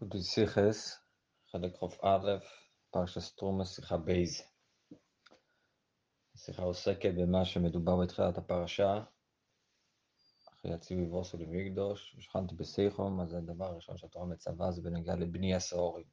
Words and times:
גודי 0.00 0.22
סיכס, 0.22 0.98
חלק 1.50 1.72
א', 2.02 2.30
פרשס 2.90 3.34
תרומס, 3.36 3.76
שיחה 3.76 3.96
בייז. 3.96 4.42
השיחה 6.34 6.62
עוסקת 6.62 7.10
במה 7.16 7.44
שמדובר 7.44 7.96
בתחילת 7.96 8.38
הפרשה, 8.38 9.02
אחרי 10.48 10.74
הציווי 10.74 11.06
ווסו 11.06 11.38
למקדוש, 11.38 12.14
ושכנתי 12.18 12.54
בסייחום, 12.54 13.20
אז 13.20 13.34
הדבר 13.34 13.64
הראשון 13.64 13.96
שהתורה 13.96 14.26
מצווה 14.26 14.72
זה 14.72 14.82
בנגיע 14.82 15.14
לבני 15.14 15.54
הסוהרים. 15.54 16.06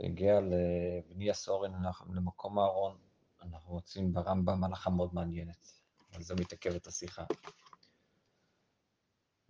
בנגיע 0.00 0.40
לבני 0.40 1.30
הסוהרים, 1.30 1.72
למקום 2.14 2.58
הארון, 2.58 2.98
אנחנו 3.42 3.74
מוצאים 3.74 4.12
ברמב"ם 4.12 4.64
הלכה 4.64 4.90
מאוד 4.90 5.14
מעניינת, 5.14 5.72
על 6.12 6.22
זה 6.22 6.34
מתעכבת 6.34 6.86
השיחה. 6.86 7.24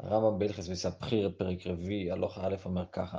הרמב"ם 0.02 0.38
בהלכס 0.38 0.68
וסבחיר, 0.68 1.32
פרק 1.38 1.66
רביעי, 1.66 2.10
הלוך 2.10 2.38
א' 2.38 2.56
אומר 2.64 2.86
ככה: 2.92 3.18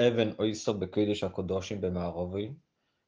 אבן 0.00 0.30
אויסו 0.38 0.74
בקודש 0.74 1.24
הקודושים 1.24 1.80
במערובי, 1.80 2.52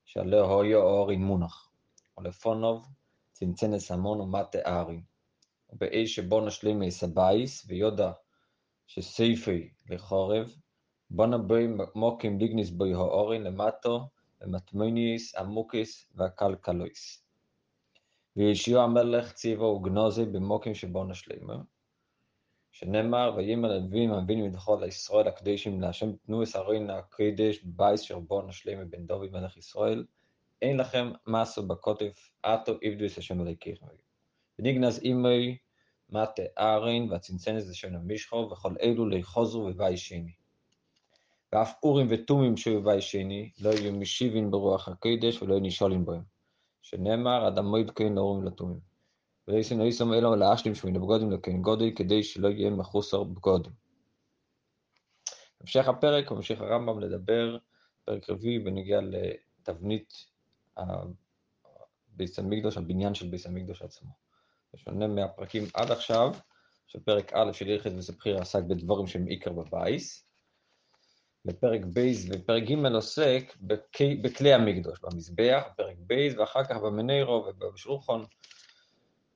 שעליה 0.04 0.40
הויו 0.40 0.82
אורין 0.82 1.24
מונח, 1.24 1.70
ולפונוב 2.18 2.88
צנצנס 3.32 3.90
המון 3.90 4.20
ומטה 4.20 4.58
ארין, 4.66 5.02
ובאי 5.72 6.06
שבו 6.06 6.40
נשלים 6.40 6.80
מסבייס, 6.80 7.64
ויודע 7.68 8.12
שסייפי 8.86 9.70
לחורב, 9.90 10.54
בונה 11.10 11.38
בי 11.38 11.66
מוקים 11.94 12.38
ליגניס 12.38 12.70
בוי 12.70 12.94
האורין 12.94 13.42
למטו, 13.42 14.08
ומטמוניס 14.40 15.34
עמוקיס 15.34 16.12
והקלקלויס. 16.14 17.24
וישיו 18.36 18.80
המלך 18.80 19.32
ציבו 19.32 19.64
וגנוזי 19.64 20.24
במוקים 20.24 20.74
שבו 20.74 21.04
נשלימה, 21.04 21.56
שנאמר, 22.80 23.32
ויאמר 23.36 23.68
ללווים 23.68 24.12
המבינים 24.12 24.44
מדחול 24.44 24.84
לישראל 24.84 25.28
הקדישים 25.28 25.80
להשם 25.80 26.12
תנו 26.26 26.42
אסרין 26.42 26.90
הקדש 26.90 27.64
בבייס 27.64 28.00
שרבו 28.00 28.42
נשלים 28.42 28.80
מבן 28.80 29.06
דוד 29.06 29.32
מלך 29.32 29.56
ישראל, 29.56 30.04
אין 30.62 30.76
לכם 30.76 31.12
מסו 31.26 31.66
בקוטף, 31.66 32.30
עטו 32.42 32.72
עבדו 32.82 33.04
את 33.04 33.18
השם 33.18 33.40
אלוקיכם. 33.40 33.86
ונגנז 34.58 35.00
אימי 35.02 35.56
מטה 36.10 36.42
ארין 36.58 37.10
והצנצנס 37.10 37.68
לשם 37.70 37.94
המשחו, 37.94 38.48
וכל 38.52 38.74
אלו 38.82 39.08
ליחוזו 39.08 39.58
ובאי 39.58 39.96
שני. 39.96 40.32
ואף 41.52 41.74
אורים 41.82 42.06
ותומים 42.10 42.56
שהיו 42.56 42.80
בבאי 42.80 43.00
שני, 43.00 43.50
לא 43.60 43.70
יהיו 43.70 43.92
משיבין 43.92 44.50
ברוח 44.50 44.88
הקדש 44.88 45.42
ולא 45.42 45.54
יהיו 45.54 45.62
נשאולים 45.62 46.04
בהם. 46.04 46.22
שנאמר, 46.82 47.48
עד 47.48 47.66
עמוד 47.66 47.90
כהן 47.90 48.14
לאורים 48.14 48.44
ולתומים. 49.50 49.80
ולא 49.80 49.80
עשו 49.80 49.80
אותן 49.80 50.12
אלא 50.12 50.36
להשלים 50.36 50.74
שמונה 50.74 50.98
בגדים 50.98 51.30
לכהן 51.30 51.62
גדול, 51.62 51.90
כדי 51.96 52.22
שלא 52.22 52.48
יהיה 52.48 52.70
מחוסר 52.70 53.22
בגדים. 53.24 53.72
המשך 55.60 55.88
הפרק, 55.88 56.30
ממשיך 56.30 56.60
הרמב"ם 56.60 57.00
לדבר, 57.00 57.58
פרק 58.04 58.30
רביעי, 58.30 58.58
בנוגע 58.58 59.00
לתבנית 59.00 60.12
בית 62.08 62.38
המקדש, 62.38 62.76
הבניין 62.76 63.14
של 63.14 63.28
בית 63.28 63.46
המקדש 63.46 63.82
עצמו. 63.82 64.10
בשונה 64.74 65.06
מהפרקים 65.06 65.64
עד 65.74 65.90
עכשיו, 65.90 66.34
שפרק 66.86 67.32
א' 67.32 67.52
של 67.52 67.68
הלכות 67.68 67.90
בית 67.98 68.12
הבחירה 68.12 68.40
עסק 68.40 68.62
בדברים 68.62 69.06
שהם 69.06 69.26
עיקר 69.26 69.52
בבית, 69.52 70.26
בפרק 71.44 71.80
בייס 71.84 72.26
ופרק 72.30 72.62
ג' 72.62 72.86
עוסק 72.94 73.56
בכלי 74.22 74.52
המקדוש, 74.52 74.98
במזבח, 75.00 75.62
בפרק 75.72 75.96
בייס, 75.98 76.34
ואחר 76.38 76.64
כך 76.64 76.76
במניירו 76.76 77.46
ובשולחון, 77.60 78.24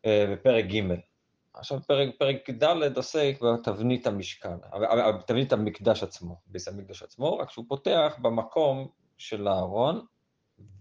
בפרק 0.06 0.64
ג'. 0.64 0.80
עכשיו 1.54 1.80
פרק, 1.86 2.08
פרק 2.18 2.50
ד' 2.50 2.96
עוסק 2.96 3.36
בתבנית 3.42 4.06
המשכן, 4.06 4.56
תבנית 5.26 5.52
המקדש 5.52 6.02
עצמו, 6.02 6.40
ביס 6.46 6.68
המקדש 6.68 7.02
עצמו, 7.02 7.38
רק 7.38 7.50
שהוא 7.50 7.64
פותח 7.68 8.16
במקום 8.22 8.88
של 9.18 9.48
הארון 9.48 10.06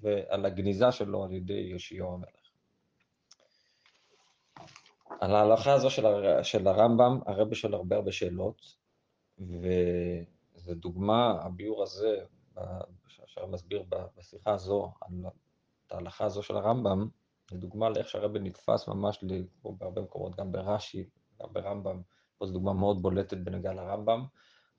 ועל 0.01 0.45
הגניזה 0.45 0.91
שלו 0.91 1.23
על 1.23 1.31
ידי 1.31 1.69
יאשיהו 1.73 2.13
המלך. 2.13 2.29
על 5.19 5.35
ההלכה 5.35 5.73
הזו 5.73 5.89
של, 5.89 6.05
הר... 6.05 6.43
של 6.43 6.67
הרמב"ם, 6.67 7.19
הרבה 7.25 7.55
שואל 7.55 7.73
הרבה 7.73 7.95
הרבה 7.95 8.11
שאלות, 8.11 8.61
וזו 9.39 10.73
דוגמה, 10.73 11.37
הביאור 11.41 11.83
הזה, 11.83 12.17
שהרב 13.27 13.49
מסביר 13.49 13.83
בשיחה 14.17 14.53
הזו, 14.53 14.93
על 15.01 15.25
ההלכה 15.91 16.25
הזו 16.25 16.43
של 16.43 16.55
הרמב"ם, 16.55 17.07
דוגמה 17.53 17.89
לאיך 17.89 18.09
שהרבא 18.09 18.39
נתפס 18.39 18.87
ממש, 18.87 19.23
בהרבה 19.63 20.01
מקומות, 20.01 20.35
גם 20.35 20.51
ברש"י, 20.51 21.09
גם 21.41 21.47
ברמב"ם, 21.51 22.01
פה 22.37 22.45
זו 22.45 22.53
דוגמה 22.53 22.73
מאוד 22.73 23.01
בולטת 23.01 23.37
בנוגע 23.37 23.73
לרמב"ם, 23.73 24.25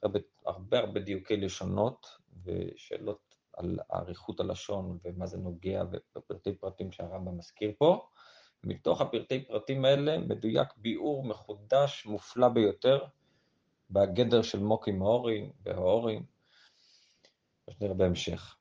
הרבה 0.03 0.19
הרבה, 0.47 0.79
הרבה 0.79 1.01
דיוקי 1.01 1.37
לשונות 1.37 2.07
ושאלות 2.45 3.35
על 3.53 3.79
אריכות 3.95 4.41
הלשון 4.41 4.99
ומה 5.05 5.27
זה 5.27 5.39
נוגע 5.39 5.85
בפרטי 6.17 6.55
פרטים 6.55 6.93
שהרמב"ם 6.93 7.39
מזכיר 7.39 7.73
פה. 7.79 8.09
מתוך 8.65 9.01
הפרטי 9.01 9.45
פרטים 9.45 9.85
האלה 9.85 10.19
מדויק 10.19 10.69
ביאור 10.77 11.25
מחודש, 11.25 12.07
מופלא 12.07 12.49
ביותר, 12.49 13.05
בגדר 13.91 14.43
של 14.43 14.59
מוקים 14.59 15.03
האורים 15.03 15.53
והאורים, 15.63 16.23
שנראה 17.71 17.95
בהמשך. 17.95 18.57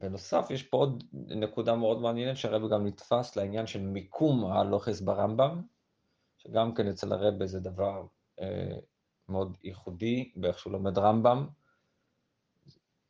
בנוסף, 0.00 0.46
יש 0.50 0.62
פה 0.62 0.76
עוד 0.76 1.04
נקודה 1.12 1.74
מאוד 1.74 2.00
מעניינת 2.00 2.36
שהרבי 2.36 2.68
גם 2.68 2.86
נתפס 2.86 3.36
לעניין 3.36 3.66
של 3.66 3.80
מיקום 3.80 4.44
הלוחס 4.52 5.00
ברמב"ם, 5.00 5.62
שגם 6.38 6.74
כן 6.74 6.88
אצל 6.88 7.12
הרבי 7.12 7.46
זה 7.46 7.60
דבר 7.60 8.06
אה, 8.40 8.76
מאוד 9.28 9.56
ייחודי 9.62 10.32
באיך 10.36 10.58
שהוא 10.58 10.72
לומד 10.72 10.98
רמב"ם. 10.98 11.46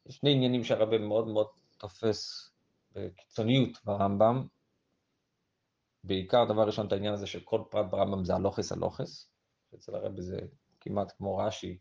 שני 0.09 0.33
עניינים 0.33 0.65
שהרבי 0.65 0.99
מאוד 0.99 1.29
מאוד 1.29 1.47
תופס 1.79 2.51
בקיצוניות 2.93 3.79
ברמב"ם. 3.85 4.47
בעיקר, 6.05 6.45
דבר 6.45 6.67
ראשון, 6.67 6.87
את 6.87 6.93
העניין 6.93 7.15
הזה 7.15 7.27
שכל 7.27 7.63
פרט 7.71 7.87
ברמב"ם 7.91 8.25
זה 8.25 8.35
הלוחס 8.35 8.73
הלוחס, 8.73 9.29
אצל 9.75 9.95
הרבי 9.95 10.23
זה 10.23 10.39
כמעט 10.81 11.13
כמו 11.17 11.37
רש"י, 11.37 11.79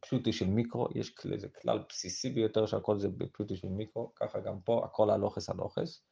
פשוטי 0.00 0.32
של 0.32 0.46
מיקרו, 0.46 0.88
יש 0.94 1.14
איזה 1.32 1.48
כלל 1.48 1.78
בסיסי 1.88 2.30
ביותר 2.30 2.66
שהכל 2.66 2.98
זה 2.98 3.08
בפשוטי 3.08 3.56
של 3.56 3.68
מיקרו, 3.68 4.12
ככה 4.14 4.40
גם 4.40 4.60
פה, 4.60 4.82
הכל 4.84 5.10
הלוחס 5.10 5.50
הלוחס. 5.50 6.02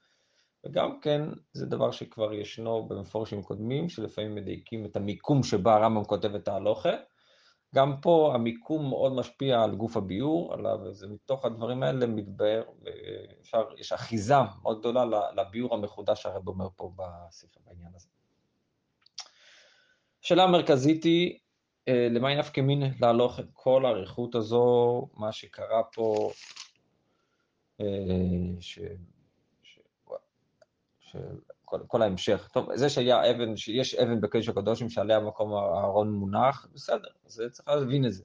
וגם 0.67 1.01
כן, 1.01 1.23
זה 1.53 1.67
דבר 1.67 1.91
שכבר 1.91 2.33
ישנו 2.33 2.89
במפורשים 2.89 3.43
קודמים, 3.43 3.89
שלפעמים 3.89 4.35
מדייקים 4.35 4.85
את 4.85 4.97
המיקום 4.97 5.43
שבה 5.43 5.75
הרמב"ם 5.75 6.05
כותב 6.05 6.35
את 6.35 6.49
ההלוכה. 6.49 6.93
גם 7.75 8.01
פה 8.01 8.33
המיקום 8.35 8.89
מאוד 8.89 9.13
משפיע 9.13 9.63
על 9.63 9.75
גוף 9.75 9.97
הביאור, 9.97 10.55
עליו, 10.55 10.79
וזה 10.85 11.07
מתוך 11.07 11.45
הדברים 11.45 11.83
האלה 11.83 12.07
מתבהר, 12.07 12.63
אפשר, 13.41 13.65
יש 13.79 13.93
אחיזה 13.93 14.35
מאוד 14.63 14.81
גדולה 14.81 15.05
לביאור 15.37 15.75
המחודש 15.75 16.23
שהרב 16.23 16.49
אומר 16.49 16.69
פה 16.77 16.93
בספר 16.97 17.61
בעניין 17.67 17.93
הזה. 17.95 18.09
השאלה 20.25 20.45
המרכזית 20.45 21.05
היא, 21.05 21.39
אה, 21.89 22.09
למי 22.11 22.37
נפקא 22.37 22.61
מינא 22.61 22.87
להלוך 23.01 23.41
את 23.41 23.47
כל 23.53 23.87
האריכות 23.87 24.35
הזו, 24.35 25.09
מה 25.15 25.33
שקרה 25.33 25.83
פה, 25.93 26.31
אה, 27.81 27.87
ש... 28.61 28.79
ש... 29.63 29.79
ש... 31.01 31.17
כל, 31.65 31.81
כל 31.87 32.03
ההמשך. 32.03 32.49
טוב, 32.53 32.75
זה 32.75 32.89
שהיה 32.89 33.31
אבן, 33.31 33.57
שיש 33.57 33.95
אבן 33.95 34.21
בקודש 34.21 34.49
הקדושים 34.49 34.89
שעליה 34.89 35.21
מקום 35.21 35.55
הארון 35.55 36.13
מונח, 36.13 36.67
בסדר, 36.75 37.09
זה 37.27 37.51
צריך 37.51 37.69
להבין 37.69 38.07
את 38.07 38.13
זה. 38.13 38.25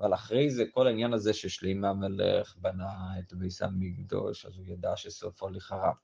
אבל 0.00 0.14
אחרי 0.14 0.50
זה, 0.50 0.64
כל 0.72 0.86
העניין 0.86 1.12
הזה 1.12 1.34
ששלימה 1.34 1.88
המלך 1.90 2.56
בנה 2.56 3.18
את 3.18 3.32
ביס 3.32 3.62
המקדוש, 3.62 4.46
אז 4.46 4.56
הוא 4.56 4.66
ידע 4.66 4.96
שסופו 4.96 5.48
לחרב. 5.48 5.94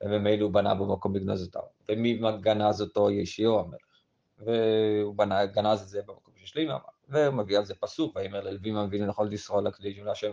וממילא 0.00 0.44
הוא 0.44 0.52
בנה 0.52 0.74
במקום 0.74 1.16
לגנוז 1.16 1.46
אותו. 1.46 1.60
ומי 1.88 2.20
גנז 2.40 2.82
אותו? 2.82 3.10
ישיעו 3.10 3.60
המלך. 3.60 3.95
והוא 4.38 5.14
בנה, 5.14 5.46
גנז 5.46 5.80
את 5.80 5.88
זה 5.88 6.02
במקום 6.02 6.34
של 6.36 6.46
שלימה, 6.46 6.78
והוא 7.08 7.34
מביא 7.34 7.58
על 7.58 7.64
זה 7.64 7.74
פסוק, 7.74 8.16
ויאמר 8.16 8.40
ללווים 8.40 8.76
המבינים 8.76 9.08
לכל 9.08 9.28
ישראל 9.32 9.66
הקדישים 9.66 10.04
להשם. 10.04 10.30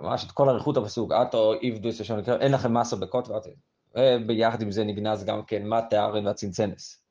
ממש 0.00 0.24
את 0.24 0.30
כל 0.32 0.48
אריכות 0.48 0.76
הפסוק, 0.76 1.12
עתו 1.12 1.52
עבדו 1.62 1.88
את 1.88 2.00
השם, 2.00 2.18
אין 2.40 2.52
לכם 2.52 2.78
מסה 2.78 2.96
בקוט 2.96 3.28
ואתם. 3.28 3.50
וביחד 3.94 4.62
עם 4.62 4.70
זה 4.70 4.84
נגנז 4.84 5.24
גם 5.24 5.44
כן 5.44 5.68
מטה 5.68 6.02
הארן 6.02 6.26
והצנצנס. 6.26 7.02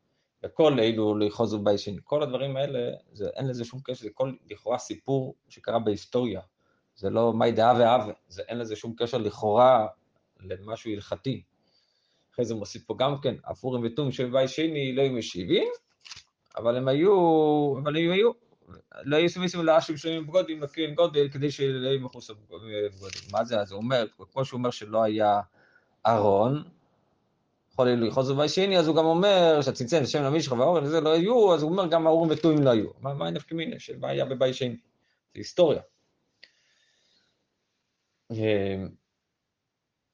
וכל 0.44 0.80
אלו 0.80 1.18
לחוזו 1.18 1.64
ביישן. 1.64 1.96
כל 2.04 2.24
הדברים 2.24 2.58
האלה, 2.58 2.80
זה, 3.14 3.30
אין 3.30 3.48
לזה 3.48 3.66
שום 3.66 3.80
קשר, 3.84 4.04
זה 4.04 4.10
כל 4.14 4.34
לכאורה 4.50 4.78
סיפור 4.78 5.36
שקרה 5.50 5.80
בהיסטוריה. 5.80 6.42
זה 6.96 7.10
לא 7.10 7.34
מאי 7.34 7.52
דאה 7.52 7.74
ואהבה, 7.80 8.14
אין 8.48 8.58
לזה 8.58 8.76
שום 8.76 8.94
קשר 8.98 9.18
לכאורה 9.18 9.88
למשהו 10.40 10.92
הלכתי. 10.92 11.44
אחרי 12.34 12.46
זה 12.46 12.56
מוסיף 12.56 12.84
פה 12.84 12.96
גם 13.00 13.22
כן, 13.22 13.36
אפורים 13.52 13.84
ותום 13.86 14.12
של 14.12 14.30
בית 14.30 14.50
שני 14.50 14.96
לא 14.96 15.02
היו 15.02 15.12
משיבים, 15.12 15.68
אבל 16.58 16.78
הם 16.78 16.88
היו, 16.88 17.12
אבל 17.84 17.98
הם 17.98 18.12
היו, 18.12 18.32
לא 19.04 19.18
היו 19.18 19.30
סמיסים 19.30 19.66
לאשים 19.66 19.98
שלמים 19.98 20.28
בגודל, 20.28 20.54
לקרין 20.54 20.96
גודל, 20.96 21.30
כדי 21.30 21.52
שלא 21.52 21.90
יהיו 21.90 22.00
מחוץ 22.00 22.30
בגודל. 22.30 22.66
מה 23.32 23.44
זה? 23.44 23.60
אז 23.60 23.72
הוא 23.72 23.82
אומר, 23.82 24.06
כמו 24.32 24.46
שהוא 24.46 24.58
אומר 24.58 24.70
שלא 24.70 25.04
היה 25.04 25.42
ארון, 26.08 26.64
יכול 27.74 27.90
לאחוז 27.90 28.32
ביישני, 28.32 28.78
אז 28.80 28.88
הוא 28.88 28.96
גם 28.96 29.06
אומר 29.06 29.62
שהצלצל 29.62 30.06
שם 30.06 30.24
למישך 30.24 30.52
והאורן 30.52 30.84
וזה 30.84 31.02
לא 31.02 31.14
היו, 31.14 31.54
אז 31.54 31.64
הוא 31.64 31.72
אומר 31.72 31.88
גם 31.88 32.08
האורים 32.08 32.32
ותומים 32.32 32.64
לא 32.64 32.70
היו. 32.70 32.90
מה, 33.00 33.14
מה 33.14 33.30
נפקא 33.30 33.56
מיני 33.56 33.80
של 33.80 34.00
מה 34.00 34.10
היה 34.10 34.26
בביישני? 34.26 34.76
זה 35.34 35.40
היסטוריה. 35.40 35.82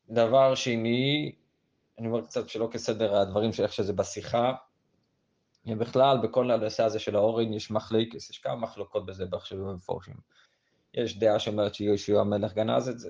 דבר 0.10 0.56
שני, 0.56 1.36
אני 2.00 2.08
אומר 2.08 2.22
קצת 2.22 2.50
שלא 2.50 2.70
כסדר 2.72 3.16
הדברים 3.16 3.54
של 3.54 3.64
איך 3.64 3.74
שזה 3.74 3.94
בשיחה, 3.94 4.54
בכלל, 5.76 6.18
בכל 6.24 6.52
הנושא 6.52 6.84
הזה 6.84 7.00
של 7.00 7.16
האורן 7.16 7.54
יש 7.54 7.72
מחלקס, 7.72 8.30
יש 8.30 8.40
כמה 8.40 8.56
מחלוקות 8.56 9.06
בזה 9.06 9.26
בחשובים 9.26 9.68
ומפורשים. 9.68 10.16
יש 10.94 11.20
דעה 11.20 11.40
שאומרת 11.40 11.76
שיהושע 11.76 12.20
המלך 12.20 12.54
גנז 12.54 12.90
את 12.90 13.00
זה. 13.00 13.10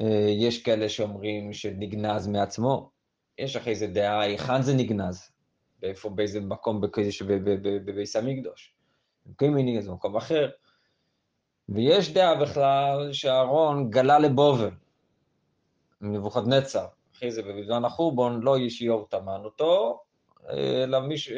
אה, 0.00 0.26
יש 0.38 0.62
כאלה 0.62 0.88
שאומרים 0.88 1.52
שנגנז 1.52 2.26
מעצמו. 2.26 2.90
יש 3.38 3.56
אחרי 3.56 3.74
זה 3.74 3.86
דעה 3.86 4.20
היכן 4.20 4.62
זה 4.62 4.74
נגנז, 4.74 5.30
באיפה, 5.78 6.08
באיזה 6.10 6.40
מקום 6.40 6.80
בביס 7.84 8.16
המקדוש. 8.16 8.74
כן 9.38 9.50
מיני 9.50 9.82
זה 9.82 9.92
מקום 9.92 10.16
אחר. 10.16 10.50
ויש 11.68 12.12
דעה 12.12 12.34
בכלל 12.34 13.12
שאהרון 13.12 13.90
גלה 13.90 14.18
לבובל, 14.18 14.70
נצר. 16.46 16.86
אחרי 17.18 17.30
זה 17.30 17.42
בזמן 17.42 17.84
החורבון 17.84 18.42
לא 18.42 18.58
ישיור 18.58 19.06
טמן 19.10 19.40
אותו, 19.44 20.00
אלא 20.50 21.00
מיש... 21.00 21.32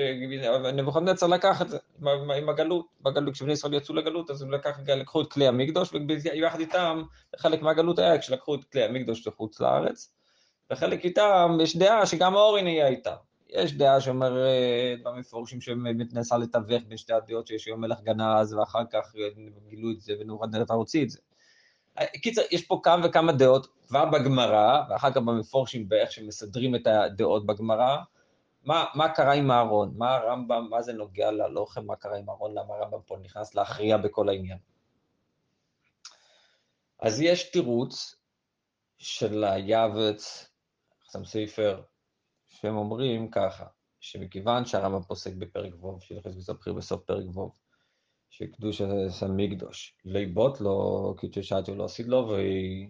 נבוכדנצר 0.74 1.26
לקח 1.26 1.62
את 1.62 1.68
זה 1.68 1.78
עם 2.36 2.48
הגלות, 2.48 2.86
בגלות, 3.00 3.34
כשבני 3.34 3.52
ישראל 3.52 3.74
יצאו 3.74 3.94
לגלות, 3.94 4.30
אז 4.30 4.42
הם 4.42 4.50
לקח, 4.50 4.78
לקחו 4.86 5.20
את 5.20 5.32
כלי 5.32 5.46
המקדוש, 5.46 5.92
ויחד 5.92 6.60
איתם, 6.60 7.02
חלק 7.36 7.62
מהגלות 7.62 7.98
היה 7.98 8.18
כשלקחו 8.18 8.54
את 8.54 8.64
כלי 8.64 8.84
המקדוש 8.84 9.26
לחוץ 9.26 9.60
לארץ, 9.60 10.12
וחלק 10.70 11.04
איתם, 11.04 11.58
יש 11.62 11.76
דעה 11.76 12.06
שגם 12.06 12.36
האורין 12.36 12.66
יהיה 12.66 12.88
איתם. 12.88 13.16
יש 13.48 13.72
דעה 13.72 14.00
שאומרת 14.00 15.02
במפורשים 15.02 15.60
שבאמת 15.60 16.14
נעשה 16.14 16.36
לתווך 16.36 16.82
בין 16.88 16.96
שתי 16.96 17.12
הדעות 17.12 17.46
שיש 17.46 17.66
יום 17.66 17.80
מלך 17.80 18.00
גנז, 18.00 18.54
ואחר 18.54 18.82
כך 18.92 19.14
גילו 19.68 19.90
את 19.90 20.00
זה 20.00 20.12
ונורדנצר 20.20 20.74
הוציא 20.74 21.04
את 21.04 21.10
זה. 21.10 21.18
קיצר, 22.06 22.42
יש 22.50 22.66
פה 22.66 22.80
כמה 22.82 23.06
וכמה 23.06 23.32
דעות, 23.32 23.66
כבר 23.88 24.04
בגמרא, 24.04 24.82
ואחר 24.88 25.10
כך 25.10 25.16
במפורשים 25.16 25.88
באיך 25.88 26.12
שמסדרים 26.12 26.74
את 26.74 26.86
הדעות 26.86 27.46
בגמרא, 27.46 27.96
מה, 28.64 28.84
מה 28.94 29.08
קרה 29.08 29.32
עם 29.32 29.50
אהרון? 29.50 29.92
מה 29.96 30.14
הרמב"ם, 30.14 30.66
מה 30.70 30.82
זה 30.82 30.92
נוגע 30.92 31.30
ללוחם, 31.30 31.86
מה 31.86 31.96
קרה 31.96 32.18
עם 32.18 32.30
אהרון, 32.30 32.54
למה 32.54 32.74
הרמב"ם 32.74 33.00
פה 33.06 33.16
נכנס 33.22 33.54
להכריע 33.54 33.96
בכל 33.96 34.28
העניין? 34.28 34.58
אז 36.98 37.20
יש 37.20 37.50
תירוץ 37.50 38.14
של 38.98 39.44
היעבץ, 39.44 40.50
חסם 41.04 41.24
ספר, 41.24 41.82
שהם 42.48 42.76
אומרים 42.76 43.30
ככה, 43.30 43.64
שמכיוון 44.00 44.64
שהרמב"ם 44.64 45.02
פוסק 45.02 45.32
בפרק 45.34 45.84
ו', 45.84 46.00
שילכס 46.00 46.36
וספחיר 46.36 46.72
בסוף 46.72 47.02
פרק 47.02 47.36
ו', 47.36 47.50
שקדוש 48.30 48.80
המקדוש, 49.22 49.94
לא 50.04 50.18
יבוט 50.18 50.60
לו, 50.60 51.14
תשעתי 51.32 51.74
לא 51.74 52.16
והיא 52.16 52.88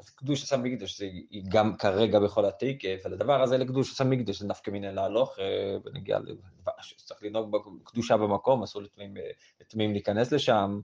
אז 0.00 0.10
קדוש 0.10 0.42
עשה 0.42 0.56
מקדש 0.56 0.98
זה 0.98 1.06
גם 1.48 1.76
כרגע 1.76 2.18
בכל 2.18 2.44
התקף, 2.44 3.02
על 3.04 3.12
הדבר 3.12 3.42
הזה 3.42 3.58
לקדוש 3.58 3.92
עשה 3.92 4.04
מקדש 4.04 4.38
זה 4.38 4.48
נפקא 4.48 4.70
מיניה 4.70 4.92
להלוך, 4.92 5.38
בנגיע 5.84 6.16
אה, 6.16 6.20
לדבש, 6.20 6.94
צריך 6.96 7.22
לנהוג 7.22 7.52
בקדושה 7.52 8.16
במקום, 8.16 8.62
אסור 8.62 8.82
לתמימים 9.60 9.92
להיכנס 9.92 10.32
לשם. 10.32 10.80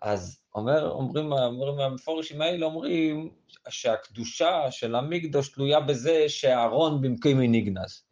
אז 0.00 0.40
אומר, 0.54 0.90
אומרים, 0.90 1.32
אומרים 1.32 1.80
המפורשים 1.80 2.40
האלה, 2.40 2.66
אומרים 2.66 3.30
שהקדושה 3.68 4.70
של 4.70 4.94
המקדוש 4.94 5.48
תלויה 5.48 5.80
בזה 5.80 6.28
שהארון 6.28 7.00
במקומי 7.00 7.48
נגנז. 7.48 8.04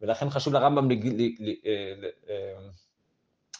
ולכן 0.00 0.30
חשוב 0.30 0.52
לרמב"ם 0.52 0.88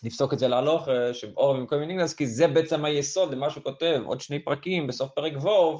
לפסוק 0.04 0.32
את 0.32 0.38
זה 0.38 0.48
להלוך, 0.48 0.88
אה, 0.88 1.14
שאור 1.14 1.56
במקום 1.56 1.78
מנינגלס, 1.80 2.14
כי 2.14 2.26
זה 2.26 2.46
בעצם 2.48 2.84
היסוד 2.84 3.34
למה 3.34 3.50
שהוא 3.50 3.64
כותב, 3.64 4.00
עוד 4.04 4.20
שני 4.20 4.44
פרקים 4.44 4.86
בסוף 4.86 5.10
פרק 5.10 5.32
ו', 5.44 5.78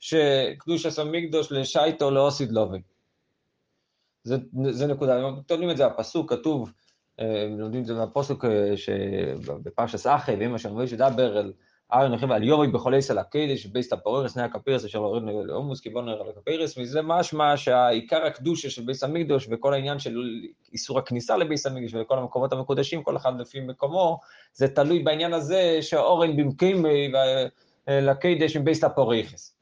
שקדוש 0.00 0.86
עשה 0.86 1.04
מקדוש 1.04 1.52
לשייטו 1.52 2.10
לאוסיד 2.10 2.52
לובי. 2.52 2.82
זה, 4.24 4.36
זה 4.70 4.86
נקודה, 4.86 5.20
תולים 5.46 5.70
את 5.70 5.76
זה, 5.76 5.86
הפסוק 5.86 6.32
כתוב, 6.32 6.72
אה, 7.20 7.46
לומדים 7.58 7.80
את 7.80 7.86
זה 7.86 7.94
מהפוסק 7.94 8.44
אה, 8.44 8.76
שבפרשס 8.76 10.06
אחי, 10.06 10.36
ואמא 10.40 10.58
של 10.58 10.70
מויש 10.70 10.92
ידבר 10.92 11.40
אל 11.40 11.52
ארן 11.94 12.10
הולכים 12.10 12.32
על 12.32 12.42
יורי 12.42 12.68
בכל 12.68 12.94
עשר 12.94 13.18
הקדש, 13.18 13.66
בייסט 13.66 13.92
הפוררס, 13.92 14.36
נהיה 14.36 14.48
הקפירס, 14.48 14.84
אשר 14.84 14.98
הוריד 14.98 15.22
לעומוס, 15.46 15.80
כיוון 15.80 16.08
על 16.08 16.28
הקפירס, 16.28 16.78
וזה 16.78 17.02
משמע 17.02 17.56
שהעיקר 17.56 18.26
הקדושה 18.26 18.70
של 18.70 18.82
בייס 18.82 19.02
המקדוש 19.04 19.48
וכל 19.50 19.74
העניין 19.74 19.98
של 19.98 20.18
איסור 20.72 20.98
הכניסה 20.98 21.36
לבייס 21.36 21.66
המקדוש 21.66 21.94
וכל 21.94 22.18
המקומות 22.18 22.52
המקודשים, 22.52 23.02
כל 23.02 23.16
אחד 23.16 23.40
לפי 23.40 23.60
מקומו, 23.60 24.18
זה 24.54 24.68
תלוי 24.68 25.02
בעניין 25.02 25.32
הזה 25.32 25.78
שהאורן 25.80 26.36
במקים 26.36 26.86
לקדש 27.88 28.56
עם 28.56 28.64
בייס 28.64 28.84
הפוררס. 28.84 29.54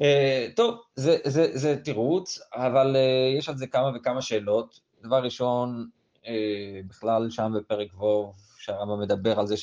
אה, 0.00 0.46
טוב, 0.56 0.82
זה, 0.96 1.16
זה, 1.24 1.58
זה 1.58 1.76
תירוץ, 1.76 2.38
אבל 2.54 2.96
אה, 2.96 3.38
יש 3.38 3.48
על 3.48 3.56
זה 3.56 3.66
כמה 3.66 3.90
וכמה 3.94 4.22
שאלות. 4.22 4.80
דבר 5.02 5.22
ראשון, 5.22 5.88
אה, 6.26 6.80
בכלל 6.88 7.30
שם 7.30 7.52
בפרק 7.58 8.02
ו', 8.02 8.32
שהרמב"ם 8.68 9.00
מדבר 9.00 9.40
על 9.40 9.46
זה 9.46 9.54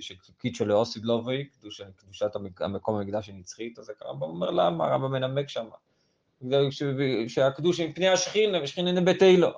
שקידשו 0.00 0.64
לאוסיד 0.64 1.04
לובי, 1.04 1.44
קדושת 1.44 2.36
המקום 2.60 2.96
המקדש 2.96 3.28
הנצחית, 3.28 3.78
אז 3.78 3.92
הרמב"ם 4.00 4.22
אומר 4.22 4.50
למה, 4.50 4.84
הרמב"ם 4.84 5.12
מנמק 5.12 5.48
שם. 5.48 5.66
שהקדוש 7.28 7.80
מפני 7.80 8.08
השכין, 8.08 8.54
ושכין 8.62 8.86
אין 8.86 9.04
ביתילו. 9.04 9.48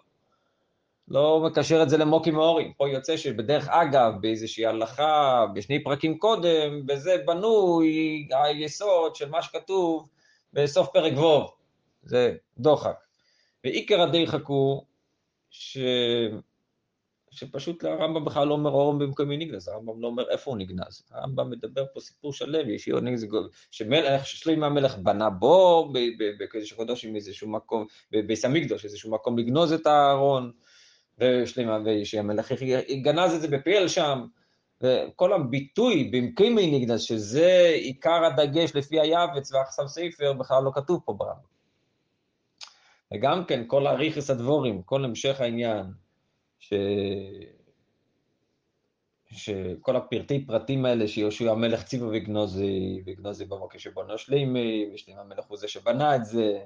לא 1.08 1.40
מקשר 1.40 1.82
את 1.82 1.90
זה 1.90 1.98
למוקי 1.98 2.30
מאורי. 2.30 2.72
פה 2.76 2.88
יוצא 2.88 3.16
שבדרך 3.16 3.68
אגב, 3.68 4.12
באיזושהי 4.20 4.66
הלכה, 4.66 5.46
בשני 5.54 5.84
פרקים 5.84 6.18
קודם, 6.18 6.86
בזה 6.86 7.16
בנוי 7.26 8.28
היסוד 8.30 9.16
של 9.16 9.28
מה 9.28 9.42
שכתוב 9.42 10.08
בסוף 10.52 10.88
פרק 10.92 11.18
ו', 11.18 11.48
זה 12.02 12.36
דוחק. 12.58 12.96
ועיקר 13.64 14.00
הדיחק 14.00 14.46
הוא 14.46 14.82
ש... 15.50 15.78
שפשוט 17.32 17.84
הרמב"ם 17.84 18.24
בכלל 18.24 18.48
לא 18.48 18.54
אומר 18.54 18.70
אורם 18.70 18.98
במקומי 18.98 19.36
נגנז, 19.36 19.68
הרמב"ם 19.68 20.02
לא 20.02 20.06
אומר 20.06 20.30
איפה 20.30 20.50
הוא 20.50 20.58
נגנז. 20.58 21.02
הרמב"ם 21.10 21.50
מדבר 21.50 21.84
פה 21.94 22.00
סיפור 22.00 22.32
שלם, 22.32 22.70
יש 22.70 22.88
יהיו 22.88 23.00
נגנז, 23.00 23.26
שמלך, 23.70 24.26
שלמה 24.26 24.66
המלך 24.66 24.98
בנה 24.98 25.30
בו, 25.30 25.92
בקדוש 26.40 26.72
הקודש 26.72 27.04
עם 27.04 27.16
איזשהו 27.16 27.48
מקום, 27.48 27.86
בביס 28.10 28.44
המקדוש, 28.44 28.84
איזשהו 28.84 29.10
מקום 29.10 29.38
לגנוז 29.38 29.72
את 29.72 29.86
הארון, 29.86 30.52
ושלמה, 31.18 31.78
המלך 32.18 32.52
גנז 33.02 33.34
את 33.34 33.40
זה 33.40 33.48
בפייל 33.48 33.88
שם, 33.88 34.24
וכל 34.80 35.32
הביטוי 35.32 36.10
במקומי 36.12 36.78
נגנז, 36.78 37.02
שזה 37.02 37.72
עיקר 37.74 38.24
הדגש 38.24 38.76
לפי 38.76 39.00
היעבץ 39.00 39.52
והחסם 39.52 39.86
ספר, 39.86 40.32
בכלל 40.32 40.62
לא 40.62 40.70
כתוב 40.74 41.00
פה 41.04 41.12
ברמב"ם. 41.12 41.52
וגם 43.14 43.44
כן, 43.44 43.64
כל 43.66 43.86
אריכס 43.86 44.30
הדבורים, 44.30 44.82
כל 44.82 45.04
המשך 45.04 45.40
העניין, 45.40 45.86
ש... 46.62 46.72
שכל 49.30 49.96
הפרטי 49.96 50.46
פרטים 50.46 50.84
האלה 50.84 51.08
שיהושע 51.08 51.50
המלך 51.50 51.84
ציווה 51.84 52.08
וגנוזי, 52.12 53.02
וגנוזי 53.06 53.44
במוקר 53.44 53.78
שבונו 53.78 54.18
שלימי, 54.18 54.90
ושלימי 54.94 55.20
המלך 55.20 55.44
הוא 55.44 55.58
זה 55.58 55.68
שבנה 55.68 56.16
את 56.16 56.24
זה, 56.24 56.64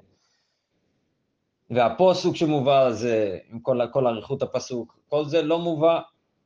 והפוסוק 1.69 2.35
שמובא 2.35 2.91
זה, 2.91 3.37
עם 3.49 3.59
כל, 3.59 3.79
כל 3.93 4.07
אריכות 4.07 4.41
הפסוק, 4.41 4.99
כל 5.09 5.25
זה 5.25 5.41
לא 5.41 5.59
מובא, 5.59 5.99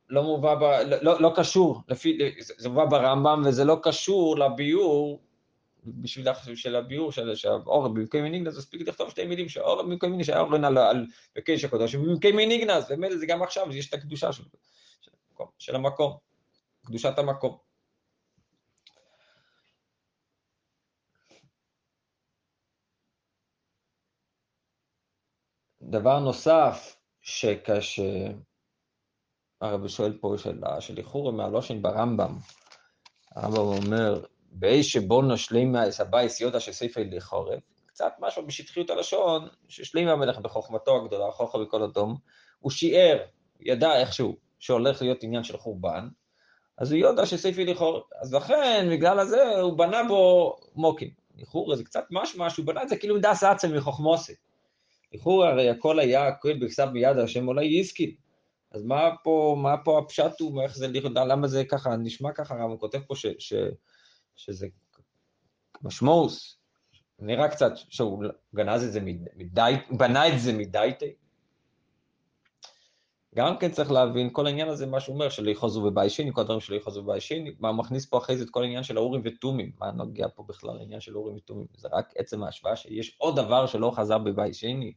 לא 0.08 0.22
מובא, 0.22 0.54
ב, 0.54 0.62
לא, 1.02 1.20
לא 1.20 1.32
קשור, 1.36 1.80
לפי, 1.88 2.18
זה 2.40 2.68
מובא 2.68 2.84
ברמב"ם 2.84 3.42
וזה 3.46 3.64
לא 3.64 3.78
קשור 3.82 4.38
לביאור 4.38 5.20
בשביל 5.84 6.26
של 6.54 6.76
הביאור 6.76 7.12
של 7.12 7.34
שהאור 7.34 7.88
במקום 7.88 8.22
ניגנז, 8.22 8.58
מספיק 8.58 8.88
לכתוב 8.88 9.10
שתי 9.10 9.26
מילים 9.26 9.48
שהאור 9.48 9.82
במקום 9.82 10.10
ניגנז, 10.10 10.26
שהאור 10.26 10.54
על, 10.54 10.78
על 10.78 11.06
בקדש 11.36 11.64
הקודש, 11.64 11.94
ובמקום 11.94 12.38
ניגנז, 12.38 12.84
ומילא 12.90 13.16
זה 13.16 13.26
גם 13.26 13.42
עכשיו, 13.42 13.76
יש 13.76 13.88
את 13.88 13.94
הקדושה 13.94 14.32
של, 14.32 14.44
של, 15.00 15.10
המקום, 15.28 15.46
של 15.58 15.74
המקום, 15.74 16.16
קדושת 16.86 17.18
המקום. 17.18 17.58
דבר 25.82 26.18
נוסף, 26.18 26.96
שכאשר 27.20 28.02
הרב 29.60 29.88
שואל 29.88 30.18
פה 30.20 30.34
שאלה 30.38 30.80
של 30.80 30.98
איחור 30.98 31.32
מהלושן 31.32 31.82
ברמב"ם, 31.82 32.38
הרמב"ם 33.30 33.56
אומר, 33.58 34.24
באיש 34.52 34.92
שבו 34.92 35.22
נשלים 35.22 35.72
מהסבייס 35.72 36.40
יודע 36.40 36.60
שספר 36.60 37.02
לחורף, 37.10 37.60
קצת 37.86 38.12
משהו 38.18 38.46
בשטחיות 38.46 38.90
הלשון, 38.90 39.48
ששלים 39.68 40.08
המלך 40.08 40.38
בחוכמתו 40.38 40.96
הגדולה, 40.96 41.30
חוכר 41.30 41.64
בכל 41.64 41.82
אדום, 41.82 42.16
הוא 42.60 42.70
שיער, 42.70 43.18
ידע 43.60 44.00
איכשהו, 44.00 44.36
שהולך 44.58 45.02
להיות 45.02 45.22
עניין 45.22 45.44
של 45.44 45.56
חורבן, 45.56 46.08
אז 46.78 46.92
הוא 46.92 47.00
יודע 47.00 47.26
שספר 47.26 47.64
לכאורה, 47.66 48.00
אז 48.20 48.34
לכן, 48.34 48.88
בגלל 48.90 49.18
הזה, 49.18 49.60
הוא 49.60 49.78
בנה 49.78 50.04
בו 50.08 50.56
מוקים. 50.74 51.10
לכאורה 51.38 51.76
זה 51.76 51.84
קצת 51.84 52.04
משמע 52.10 52.50
שהוא 52.50 52.66
בנה 52.66 52.82
את 52.82 52.88
זה 52.88 52.96
כאילו 52.96 53.18
דס 53.18 53.44
עצם 53.44 53.76
מחוכמוסי. 53.76 54.34
לכאורה 55.12 55.50
הרי 55.50 55.70
הכל 55.70 55.98
היה 55.98 56.30
כהן 56.40 56.60
בכסף 56.60 56.86
ביד 56.92 57.18
השם 57.18 57.48
אולי 57.48 57.64
יסקין. 57.64 58.14
אז 58.70 58.84
מה 58.84 59.10
פה, 59.24 59.56
מה 59.62 59.76
פה 59.84 59.98
הפשט 59.98 60.40
הוא, 60.40 60.62
איך 60.62 60.76
זה, 60.76 60.88
למה 61.14 61.48
זה 61.48 61.64
ככה, 61.64 61.96
נשמע 61.96 62.32
ככה, 62.32 62.62
הוא 62.62 62.80
כותב 62.80 62.98
פה 63.06 63.14
ש, 63.14 63.26
ש, 63.38 63.54
שזה 64.36 64.66
משמעוס, 65.82 66.58
נראה 67.18 67.48
קצת 67.48 67.72
שהוא 67.76 68.24
גנז 68.54 68.84
את 68.84 68.92
זה 68.92 69.00
מדי, 69.36 69.72
בנה 69.90 70.28
את 70.28 70.40
זה 70.40 70.52
מדייטי. 70.52 71.14
גם 73.34 73.58
כן 73.58 73.70
צריך 73.70 73.90
להבין, 73.90 74.30
כל 74.32 74.46
העניין 74.46 74.68
הזה, 74.68 74.86
מה 74.86 75.00
שהוא 75.00 75.14
אומר, 75.14 75.28
שלא 75.28 75.50
יחוזו 75.50 75.82
בביישין, 75.82 76.32
כל 76.32 76.40
הדברים 76.40 76.60
שלא 76.60 76.76
יחוזו 76.76 77.02
בביישין, 77.02 77.54
מה 77.58 77.68
הוא 77.68 77.76
מכניס 77.76 78.06
פה 78.06 78.18
אחרי 78.18 78.36
זה 78.36 78.44
את 78.44 78.50
כל 78.50 78.62
העניין 78.62 78.82
של 78.82 78.96
האורים 78.96 79.22
ותומים, 79.24 79.72
מה 79.78 79.90
נוגע 79.90 80.26
פה 80.34 80.44
בכלל 80.48 80.74
לעניין 80.74 81.00
של 81.00 81.14
האורים 81.14 81.36
ותומים, 81.36 81.66
זה 81.76 81.88
רק 81.92 82.12
עצם 82.16 82.42
ההשוואה 82.42 82.76
שיש 82.76 83.16
עוד 83.18 83.36
דבר 83.36 83.66
שלא 83.66 83.92
חזר 83.94 84.18
בביישיני, 84.18 84.92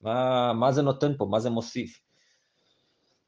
מה, 0.00 0.52
מה 0.52 0.72
זה 0.72 0.82
נותן 0.82 1.16
פה, 1.16 1.26
מה 1.30 1.40
זה 1.40 1.50
מוסיף. 1.50 2.05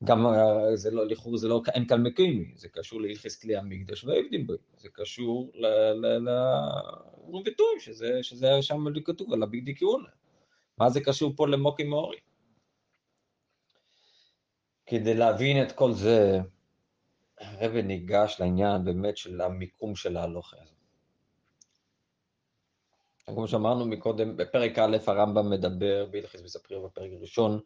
גם 0.04 0.26
אה, 0.26 0.76
זה 0.76 0.90
לא, 0.90 1.06
לכאורה 1.06 1.38
זה 1.38 1.48
לא, 1.48 1.62
אין 1.74 1.86
כאן 1.86 2.02
מקימי, 2.02 2.52
זה 2.56 2.68
קשור 2.68 3.00
כלי 3.42 3.56
המקדש 3.56 4.04
והעבדים 4.04 4.46
בו, 4.46 4.52
זה 4.76 4.88
קשור 4.92 5.52
ותומים, 7.46 7.80
שזה, 7.80 8.22
שזה 8.22 8.62
שם 8.62 8.84
כתוב 9.04 9.32
על 9.32 9.42
הביג 9.42 9.64
דיקיונה. 9.64 10.08
מה 10.78 10.90
זה 10.90 11.00
קשור 11.00 11.32
פה 11.36 11.48
למוקי 11.48 11.84
מאורי? 11.84 12.16
כדי 14.86 15.14
להבין 15.14 15.62
את 15.62 15.72
כל 15.72 15.92
זה, 15.92 16.40
הרב 17.40 17.72
ניגש 17.72 18.36
לעניין 18.40 18.84
באמת 18.84 19.16
של 19.16 19.40
המיקום 19.40 19.96
של 19.96 20.16
ההלוכה 20.16 20.56
הזאת. 20.62 20.78
כמו 23.26 23.48
שאמרנו 23.48 23.86
מקודם, 23.86 24.36
בפרק 24.36 24.78
א' 24.78 24.96
הרמב"ם 25.06 25.50
מדבר, 25.50 26.06
בהלכס 26.10 26.42
מספריר 26.42 26.80
בפרק 26.80 27.10
הראשון, 27.12 27.60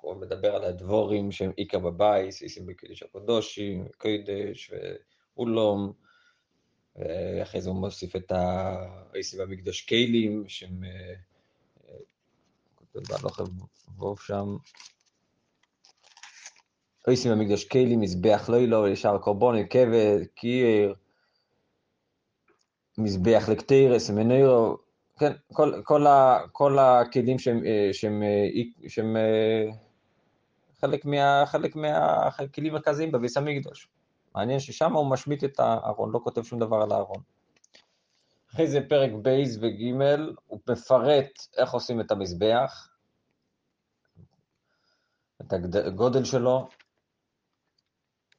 הוא 0.00 0.16
מדבר 0.20 0.56
על 0.56 0.64
הדבורים 0.64 1.32
שהם 1.32 1.52
איכא 1.58 1.78
בבייס, 1.78 2.42
איסים 2.42 2.66
בקדש 2.66 3.02
הקודושים, 3.02 3.88
קדש 3.98 4.70
ואולום, 5.36 5.92
ואחרי 6.96 7.60
זה 7.60 7.70
הוא 7.70 7.80
מוסיף 7.80 8.16
את 8.16 8.32
האיסים 8.32 9.40
במקדש 9.40 9.80
קיילים, 9.80 10.44
שהם, 10.48 10.84
אה, 10.84 11.14
אה, 11.88 11.94
כותב 12.74 13.00
בהלוכה 13.08 13.42
ווב 13.98 14.20
שם, 14.20 14.56
עושים 17.06 17.32
במקדש 17.32 17.64
כלי, 17.64 17.96
מזבח 17.96 18.48
לא 18.52 18.56
ילו, 18.56 18.88
ישר 18.88 19.18
קורבון, 19.18 19.66
כבד, 19.70 20.18
קיר, 20.34 20.94
מזבח 22.98 23.48
לקטירס, 23.52 24.10
מנירו, 24.10 24.76
כן, 25.18 25.32
כל, 25.52 25.82
כל, 25.84 26.06
ה, 26.06 26.38
כל 26.52 26.78
הכלים 26.78 27.38
שהם, 27.38 27.66
אה, 27.66 27.88
שהם, 27.92 28.22
שהם 28.88 29.16
אה, 29.16 29.64
חלק, 30.80 31.04
מה, 31.04 31.42
חלק 31.46 31.76
מהכלים 31.76 32.72
המרכזיים 32.72 33.12
בביס 33.12 33.36
המקדוש. 33.36 33.88
מעניין 34.34 34.60
ששם 34.60 34.92
הוא 34.92 35.10
משמיט 35.10 35.44
את 35.44 35.60
הארון, 35.60 36.10
לא 36.12 36.20
כותב 36.24 36.42
שום 36.42 36.58
דבר 36.58 36.76
על 36.76 36.92
הארון. 36.92 37.22
אחרי 38.50 38.66
זה 38.66 38.80
פרק 38.88 39.10
בייס 39.22 39.56
וגימל, 39.60 40.34
הוא 40.46 40.60
מפרט 40.68 41.46
איך 41.56 41.72
עושים 41.72 42.00
את 42.00 42.10
המזבח, 42.10 42.88
את 45.40 45.52
הגודל 45.74 46.24
שלו, 46.24 46.68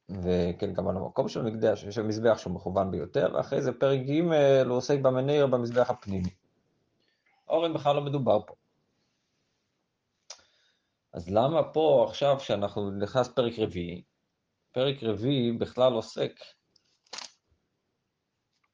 וכן, 0.08 0.72
גם 0.72 0.88
על 0.88 0.96
המקום 0.96 1.28
של 1.28 1.40
המקדש, 1.40 1.84
יש 1.84 1.94
שם 1.94 2.08
מזבח 2.08 2.38
שהוא 2.38 2.52
מכוון 2.52 2.90
ביותר, 2.90 3.32
ואחרי 3.34 3.62
זה 3.62 3.72
פרק 3.72 4.00
ג' 4.00 4.32
הוא 4.66 4.76
עוסק 4.76 4.98
במניר 4.98 5.46
במזבח 5.46 5.90
הפנימי. 5.90 6.30
אורן 7.48 7.74
בכלל 7.74 7.96
לא 7.96 8.02
מדובר 8.02 8.40
פה. 8.46 8.54
אז 11.12 11.30
למה 11.30 11.62
פה 11.62 12.06
עכשיו, 12.08 12.36
כשאנחנו 12.38 12.90
נכנס 12.90 13.28
פרק 13.28 13.52
רביעי, 13.58 14.02
פרק 14.72 15.02
רביעי 15.02 15.52
בכלל 15.52 15.92
עוסק 15.92 16.32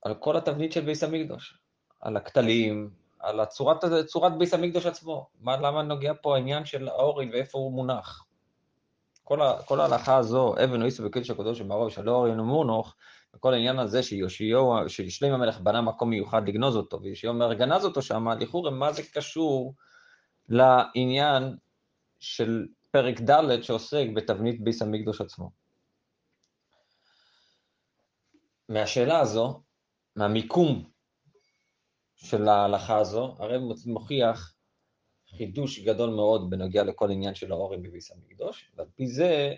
על 0.02 0.14
כל 0.14 0.36
התבנית 0.36 0.72
של 0.72 0.80
ביס 0.80 1.02
המקדוש, 1.04 1.58
על 2.00 2.16
הכתלים, 2.16 2.90
על 3.18 3.40
הצורת, 3.40 3.84
צורת 4.06 4.38
ביס 4.38 4.54
המקדוש 4.54 4.86
עצמו. 4.86 5.28
מה, 5.40 5.56
למה 5.56 5.82
נוגע 5.82 6.12
פה 6.22 6.34
העניין 6.34 6.64
של 6.64 6.88
האורין 6.88 7.30
ואיפה 7.32 7.58
הוא 7.58 7.72
מונח? 7.72 8.24
כל, 9.24 9.42
ה, 9.42 9.62
כל 9.62 9.80
ההלכה 9.80 10.16
הזו, 10.16 10.54
אבן 10.64 10.82
אויסו 10.82 11.04
וקדש 11.04 11.30
הקדוש 11.30 11.60
ומרוב 11.60 11.90
שלא 11.90 12.10
אוריין 12.10 12.40
ומונוך, 12.40 12.94
וכל 13.34 13.54
העניין 13.54 13.78
הזה 13.78 14.02
שיושיעו, 14.02 14.74
ששלם 14.88 15.34
המלך 15.34 15.60
בנה 15.60 15.80
מקום 15.80 16.10
מיוחד 16.10 16.48
לגנוז 16.48 16.76
אותו, 16.76 17.02
ויושיעו 17.02 17.32
המלך 17.32 17.58
גנז 17.58 17.84
אותו 17.84 18.02
שם, 18.02 18.28
לכאורה 18.28 18.70
מה 18.70 18.92
זה 18.92 19.02
קשור 19.02 19.74
לעניין 20.48 21.56
של 22.20 22.66
פרק 22.90 23.20
ד' 23.20 23.62
שעוסק 23.62 24.06
בתבנית 24.14 24.60
ביס 24.60 24.82
המקדוש 24.82 25.20
עצמו. 25.20 25.50
מהשאלה 28.68 29.20
הזו, 29.20 29.62
מהמיקום 30.16 30.90
של 32.16 32.48
ההלכה 32.48 32.98
הזו, 32.98 33.36
הרב 33.38 33.62
מוכיח 33.86 34.54
חידוש 35.36 35.78
גדול 35.78 36.10
מאוד 36.10 36.50
בנוגע 36.50 36.84
לכל 36.84 37.10
עניין 37.10 37.34
של 37.34 37.52
האורים 37.52 37.82
בביס 37.82 38.12
המקדוש, 38.12 38.72
ועל 38.76 38.86
פי 38.94 39.06
זה 39.06 39.54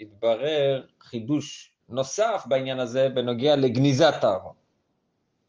התברר 0.00 0.86
חידוש 1.00 1.72
נוסף 1.88 2.44
בעניין 2.48 2.78
הזה 2.78 3.08
בנוגע 3.08 3.56
לגניזת 3.56 4.14
הארון. 4.24 4.54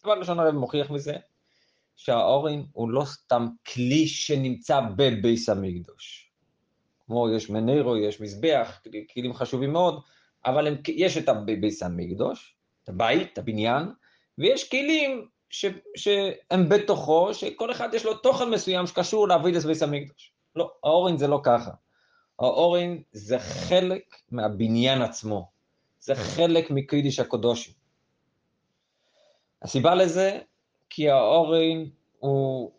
דבר 0.04 0.20
ראשון 0.20 0.40
הרב 0.40 0.54
מוכיח 0.54 0.92
מזה, 0.92 1.16
שהאורין 1.96 2.66
הוא 2.74 2.90
לא 2.90 3.06
סתם 3.06 3.48
כלי 3.74 4.08
שנמצא 4.08 4.80
בביס 4.96 5.50
המקדוש. 5.50 6.23
כמו 7.08 7.30
יש 7.30 7.50
מנירו, 7.50 7.98
יש 7.98 8.22
מזבח, 8.22 8.82
כלים 9.14 9.34
חשובים 9.34 9.74
מאוד, 9.74 10.02
אבל 10.46 10.68
הם, 10.68 10.76
יש 10.88 11.18
את 11.18 11.30
הביס 11.30 11.84
המקדוש, 11.84 12.56
את 12.84 12.90
הבית, 12.90 13.38
הבניין, 13.38 13.84
ויש 14.38 14.70
כלים 14.70 15.28
ש, 15.50 15.66
שהם 15.96 16.70
בתוכו, 16.70 17.34
שכל 17.34 17.72
אחד 17.72 17.94
יש 17.94 18.06
לו 18.06 18.14
תוכן 18.14 18.50
מסוים 18.50 18.88
שקשור 18.88 19.28
לאבידס 19.28 19.66
ביס 19.66 19.84
המקדוש. 19.84 20.34
לא, 20.56 20.72
האורין 20.84 21.18
זה 21.18 21.28
לא 21.28 21.40
ככה. 21.44 21.72
האורין 22.40 23.02
זה 23.12 23.40
חלק 23.40 24.04
מהבניין 24.32 25.02
עצמו. 25.02 25.52
זה 26.00 26.16
חלק 26.16 26.72
מקדיש 26.72 27.20
הקודושי. 27.20 27.74
הסיבה 29.62 29.96
לזה, 29.96 30.40
כי 30.90 31.10
האורין 31.10 31.90
הוא, 32.20 32.72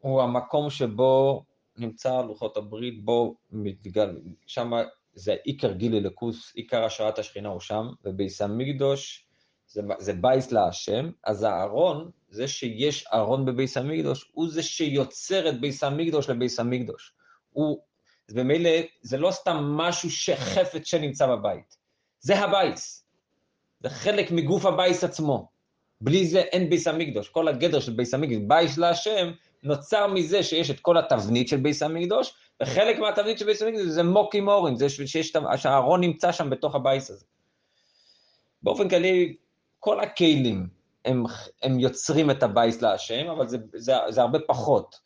הוא 0.00 0.22
המקום 0.22 0.70
שבו 0.70 1.44
נמצא 1.76 2.22
לוחות 2.22 2.56
הברית, 2.56 3.04
בו 3.04 3.36
מתגל, 3.50 4.16
שם 4.46 4.72
זה 5.14 5.36
עיקר 5.44 5.72
גילי 5.72 6.00
לקוס, 6.00 6.52
עיקר 6.54 6.84
השראת 6.84 7.18
השכינה 7.18 7.48
הוא 7.48 7.60
שם, 7.60 7.86
וביס 8.04 8.42
המקדוש 8.42 9.26
זה, 9.72 9.82
זה 9.98 10.12
בית 10.12 10.52
להשם, 10.52 11.10
אז 11.24 11.42
הארון, 11.42 12.10
זה 12.28 12.48
שיש 12.48 13.06
ארון 13.12 13.44
בבית 13.44 13.76
המקדש, 13.76 14.30
הוא 14.32 14.48
זה 14.48 14.62
שיוצר 14.62 15.48
את 15.48 15.60
בית 15.60 15.84
המקדש 15.84 16.30
לבית 16.30 16.60
המקדש. 16.60 17.12
הוא, 17.52 17.78
במילא, 18.34 18.70
זה 19.02 19.18
לא 19.18 19.30
סתם 19.30 19.56
משהו 19.56 20.10
שחפץ 20.10 20.86
שנמצא 20.86 21.26
בבית, 21.26 21.76
זה 22.20 22.38
הבית. 22.38 23.06
זה 23.80 23.90
חלק 23.90 24.30
מגוף 24.30 24.66
הבית 24.66 25.04
עצמו. 25.04 25.48
בלי 26.00 26.26
זה 26.26 26.40
אין 26.40 26.70
בית 26.70 26.88
המקדש. 26.88 27.28
כל 27.28 27.48
הגדר 27.48 27.80
של 27.80 27.92
בית 27.92 28.14
המקדש, 28.14 28.42
בית 28.46 28.78
להשם, 28.78 29.30
נוצר 29.62 30.06
מזה 30.06 30.42
שיש 30.42 30.70
את 30.70 30.80
כל 30.80 30.98
התבנית 30.98 31.48
של 31.48 31.56
בית 31.56 31.82
המקדש, 31.82 32.34
וחלק 32.62 32.98
מהתבנית 32.98 33.38
של 33.38 33.46
בית 33.46 33.62
המקדש 33.62 33.86
זה 33.86 34.02
מקום 34.02 34.40
הארון, 34.40 34.76
זה 34.76 34.88
שיש, 34.88 35.32
שהארון 35.56 36.00
נמצא 36.00 36.32
שם 36.32 36.50
בתוך 36.50 36.74
הבית 36.74 37.10
הזה. 37.10 37.24
באופן 38.62 38.88
כללי, 38.88 39.36
כל 39.80 40.00
הכלים 40.00 40.68
הם, 41.04 41.24
הם 41.62 41.80
יוצרים 41.80 42.30
את 42.30 42.42
הבית 42.42 42.82
להשם, 42.82 43.30
אבל 43.30 43.48
זה, 43.48 43.58
זה, 43.74 43.92
זה 44.08 44.20
הרבה 44.20 44.38
פחות. 44.46 45.00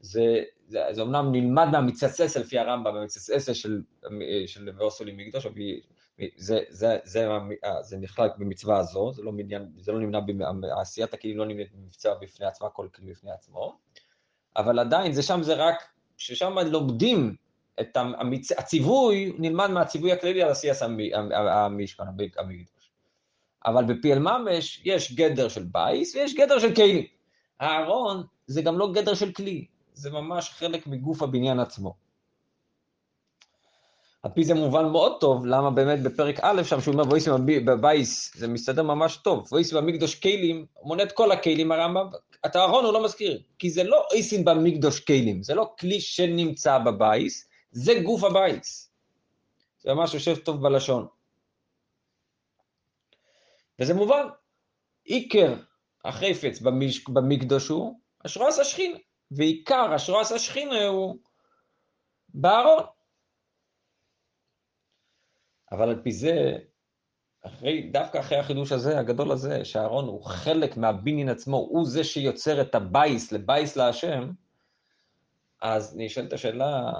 זה, 0.00 0.42
זה, 0.66 0.80
זה 0.90 1.02
אומנם 1.02 1.32
נלמד 1.32 1.66
מהמצצס 1.72 2.36
לפי 2.36 2.58
הרמב"ם, 2.58 2.94
במצוות 2.94 3.31
עשה 3.31 3.52
של, 3.52 3.82
של 4.46 4.70
ועשו 4.78 5.02
לי 5.02 5.12
מקדש, 5.16 5.46
זה, 6.36 6.60
זה, 6.68 6.98
זה, 7.04 7.26
זה 7.82 7.96
נכלל 7.98 8.32
במצווה 8.38 8.78
הזו, 8.78 9.12
זה 9.12 9.22
לא, 9.22 9.32
מניין, 9.32 9.72
זה 9.78 9.92
לא 9.92 10.00
נמנה, 10.00 10.18
עשיית 10.80 11.14
הכלים 11.14 11.38
לא 11.38 11.46
נמנית 11.46 11.72
כמצווה 11.72 12.14
בפני 12.14 12.46
עצמה, 12.46 12.68
כל 12.70 12.88
כלי 12.94 13.10
בפני 13.10 13.30
עצמו, 13.30 13.78
אבל 14.56 14.78
עדיין, 14.78 15.12
זה 15.12 15.22
שם 15.22 15.42
זה 15.42 15.54
רק, 15.54 15.84
ששם 16.16 16.58
לומדים 16.58 17.34
את 17.80 17.96
המצ... 17.96 18.52
הציווי, 18.52 19.32
נלמד 19.38 19.70
מהציווי 19.70 20.12
הכללי 20.12 20.42
על 20.42 20.50
עשיית 20.50 20.76
המשכן, 21.32 22.02
המקדש. 22.38 22.90
אבל 23.66 23.84
בפועל 23.84 24.18
ממש 24.18 24.82
יש 24.84 25.14
גדר 25.14 25.48
של 25.48 25.64
בית 25.72 26.14
ויש 26.14 26.34
גדר 26.34 26.58
של 26.58 26.74
כלים. 26.74 27.04
הארון 27.60 28.22
זה 28.46 28.62
גם 28.62 28.78
לא 28.78 28.92
גדר 28.92 29.14
של 29.14 29.32
כלי, 29.32 29.66
זה 29.94 30.10
ממש 30.10 30.50
חלק 30.50 30.86
מגוף 30.86 31.22
הבניין 31.22 31.60
עצמו. 31.60 31.94
על 34.22 34.30
פי 34.34 34.44
זה 34.44 34.54
מובן 34.54 34.88
מאוד 34.88 35.20
טוב, 35.20 35.46
למה 35.46 35.70
באמת 35.70 36.02
בפרק 36.02 36.40
א' 36.42 36.62
שם 36.62 36.80
שהוא 36.80 36.92
אומר 36.92 37.12
ועושין 37.12 37.32
בבית, 37.46 38.36
זה 38.36 38.48
מסתדר 38.48 38.82
ממש 38.82 39.16
טוב, 39.16 39.48
ועושין 39.52 39.78
במקדש 39.78 40.14
כלים, 40.14 40.66
מונה 40.82 41.02
את 41.02 41.12
כל 41.12 41.32
הכלים 41.32 41.72
הרמב"ם, 41.72 42.06
את 42.46 42.56
הארון 42.56 42.84
הוא 42.84 42.92
לא 42.92 43.04
מזכיר, 43.04 43.42
כי 43.58 43.70
זה 43.70 43.84
לא 43.84 44.06
עושין 44.12 44.44
במקדש 44.44 45.00
כלים, 45.00 45.42
זה 45.42 45.54
לא 45.54 45.74
כלי 45.78 46.00
שנמצא 46.00 46.78
בבית, 46.78 47.48
זה 47.70 47.92
גוף 48.04 48.24
הבית. 48.24 48.92
זה 49.78 49.94
ממש 49.94 50.14
יושב 50.14 50.36
טוב 50.36 50.62
בלשון. 50.62 51.06
וזה 53.80 53.94
מובן, 53.94 54.26
עיקר 55.04 55.54
החפץ 56.04 56.60
במקדוש 57.08 57.68
הוא 57.68 58.00
אשרו 58.26 58.48
השכינה, 58.48 58.98
ועיקר 59.30 59.96
אשרו 59.96 60.20
השכינה 60.20 60.86
הוא 60.86 61.16
בארון. 62.28 62.84
אבל 65.72 65.88
על 65.88 66.00
פי 66.02 66.12
זה, 66.12 66.58
אחרי, 67.42 67.90
דווקא 67.90 68.18
אחרי 68.18 68.38
החידוש 68.38 68.72
הזה, 68.72 68.98
הגדול 68.98 69.32
הזה, 69.32 69.64
שהארון 69.64 70.04
הוא 70.04 70.24
חלק 70.24 70.76
מהבניין 70.76 71.28
עצמו, 71.28 71.56
הוא 71.56 71.86
זה 71.86 72.04
שיוצר 72.04 72.60
את 72.60 72.74
הבייס 72.74 73.32
לבייס 73.32 73.76
להשם, 73.76 74.30
אז 75.62 75.96
נשאלת 75.96 76.32
השאלה, 76.32 76.92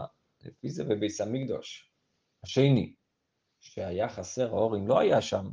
לפי 0.45 0.71
זה 0.71 0.85
בבית 0.85 1.21
המקדש, 1.21 1.91
השני, 2.45 2.95
שהיה 3.61 4.09
חסר 4.09 4.47
הארון, 4.47 4.77
הוא 4.77 4.89
לא 4.89 4.99
היה 4.99 5.23
שם, 5.23 5.51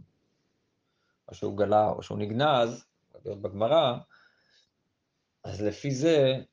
או 1.27 1.35
שהוא 1.35 1.57
גלה, 1.57 1.89
או 1.89 2.03
שהוא 2.03 2.17
נגנז, 2.17 2.85
דעות 3.25 3.41
בגמרא, 3.41 3.97
אז 5.43 5.61
לפי 5.61 5.91
זה 5.91 6.43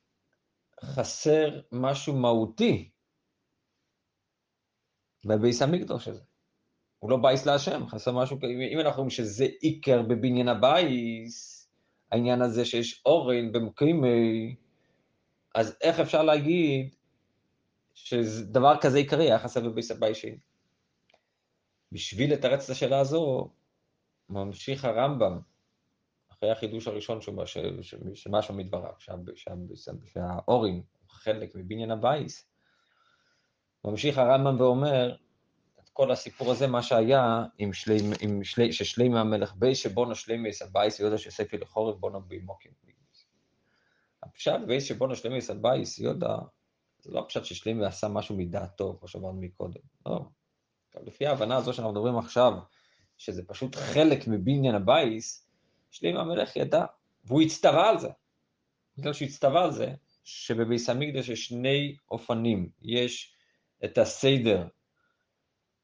חסר 0.83 1.61
משהו 1.71 2.13
מהותי 2.13 2.89
בבית 5.25 5.61
המקדש 5.61 6.07
הזה. 6.07 6.23
הוא 7.03 7.11
לא 7.11 7.17
בית 7.17 7.45
להשם, 7.45 7.87
חסר 7.87 8.11
משהו, 8.11 8.37
אם 8.73 8.79
אנחנו 8.79 8.97
אומרים 8.97 9.09
שזה 9.09 9.47
עיקר 9.61 10.01
בבניין 10.01 10.47
הבית, 10.47 11.69
העניין 12.11 12.41
הזה 12.41 12.65
שיש 12.65 13.01
אורן 13.05 13.51
במקימי, 13.51 14.55
אז 15.55 15.77
איך 15.81 15.99
אפשר 15.99 16.23
להגיד 16.23 16.95
שדבר 17.93 18.77
כזה 18.81 18.97
עיקרי 18.97 19.23
היה 19.23 19.39
חסר 19.39 19.69
בביס 19.69 19.91
הבייס 19.91 20.17
שלי? 20.17 20.37
בשביל 21.91 22.33
לתרץ 22.33 22.63
את 22.63 22.69
השאלה 22.69 22.99
הזו, 22.99 23.49
ממשיך 24.29 24.85
הרמב"ם, 24.85 25.39
אחרי 26.31 26.51
החידוש 26.51 26.87
הראשון 26.87 27.21
של 27.21 28.29
משהו 28.29 28.53
מדבריו, 28.55 28.93
הוא 30.57 30.83
חלק 31.09 31.55
מבניין 31.55 31.91
הבייס, 31.91 32.49
ממשיך 33.85 34.17
הרמב"ם 34.17 34.61
ואומר, 34.61 35.15
כל 35.93 36.11
הסיפור 36.11 36.51
הזה, 36.51 36.67
מה 36.67 36.83
שהיה 36.83 37.43
עם 37.57 37.73
שלי, 37.73 37.97
עם 38.21 38.43
שלי, 38.43 38.73
ששלימה 38.73 39.21
המלך 39.21 39.53
בי, 39.55 39.75
שבונו 39.75 40.15
שלימה 40.15 40.49
יסבייס 40.49 40.99
יהודה 40.99 41.17
שספי 41.17 41.57
לחורף 41.57 41.95
בונו 41.95 42.21
בימוקים. 42.21 42.71
הפשט 44.23 44.59
בעת 44.67 44.81
שבנה 44.81 45.15
שלמה 45.15 45.37
את 45.37 45.58
הבית 45.58 45.99
וידע, 45.99 46.37
זה 46.99 47.11
לא 47.11 47.19
הפשט 47.19 47.45
ששלמה 47.45 47.87
עשה 47.87 48.07
משהו 48.07 48.37
מדעתו, 48.37 48.97
כמו 48.99 49.07
שאמרנו 49.07 49.41
מקודם, 49.41 49.81
לא. 50.05 50.25
לפי 51.03 51.27
ההבנה 51.27 51.57
הזו 51.57 51.73
שאנחנו 51.73 51.91
מדברים 51.91 52.17
עכשיו, 52.17 52.53
שזה 53.17 53.43
פשוט 53.47 53.75
חלק 53.75 54.27
מבניין 54.27 54.75
הבית, 54.75 55.49
שלמה 55.91 56.21
המלך 56.21 56.55
ידע, 56.55 56.85
והוא 57.23 57.41
הצטווה 57.41 57.89
על 57.89 57.99
זה. 57.99 58.09
בגלל 58.97 59.13
שהוא 59.13 59.27
הצטווה 59.27 59.63
על 59.63 59.71
זה, 59.71 59.93
שבבית 60.23 60.89
המקדש 60.89 61.29
יש 61.29 61.45
שני 61.45 61.95
אופנים, 62.11 62.69
יש 62.81 63.33
את 63.85 63.97
הסדר 63.97 64.67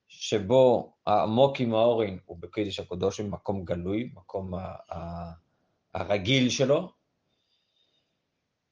שבו 0.09 0.93
המקום 1.07 1.59
הארון 1.59 2.19
הוא 2.25 2.37
בקודש 2.39 2.79
הקודשים, 2.79 3.19
מקום 3.19 3.65
גלוי, 3.65 4.11
מקום 4.13 4.53
הרגיל 5.93 6.49
שלו, 6.49 6.89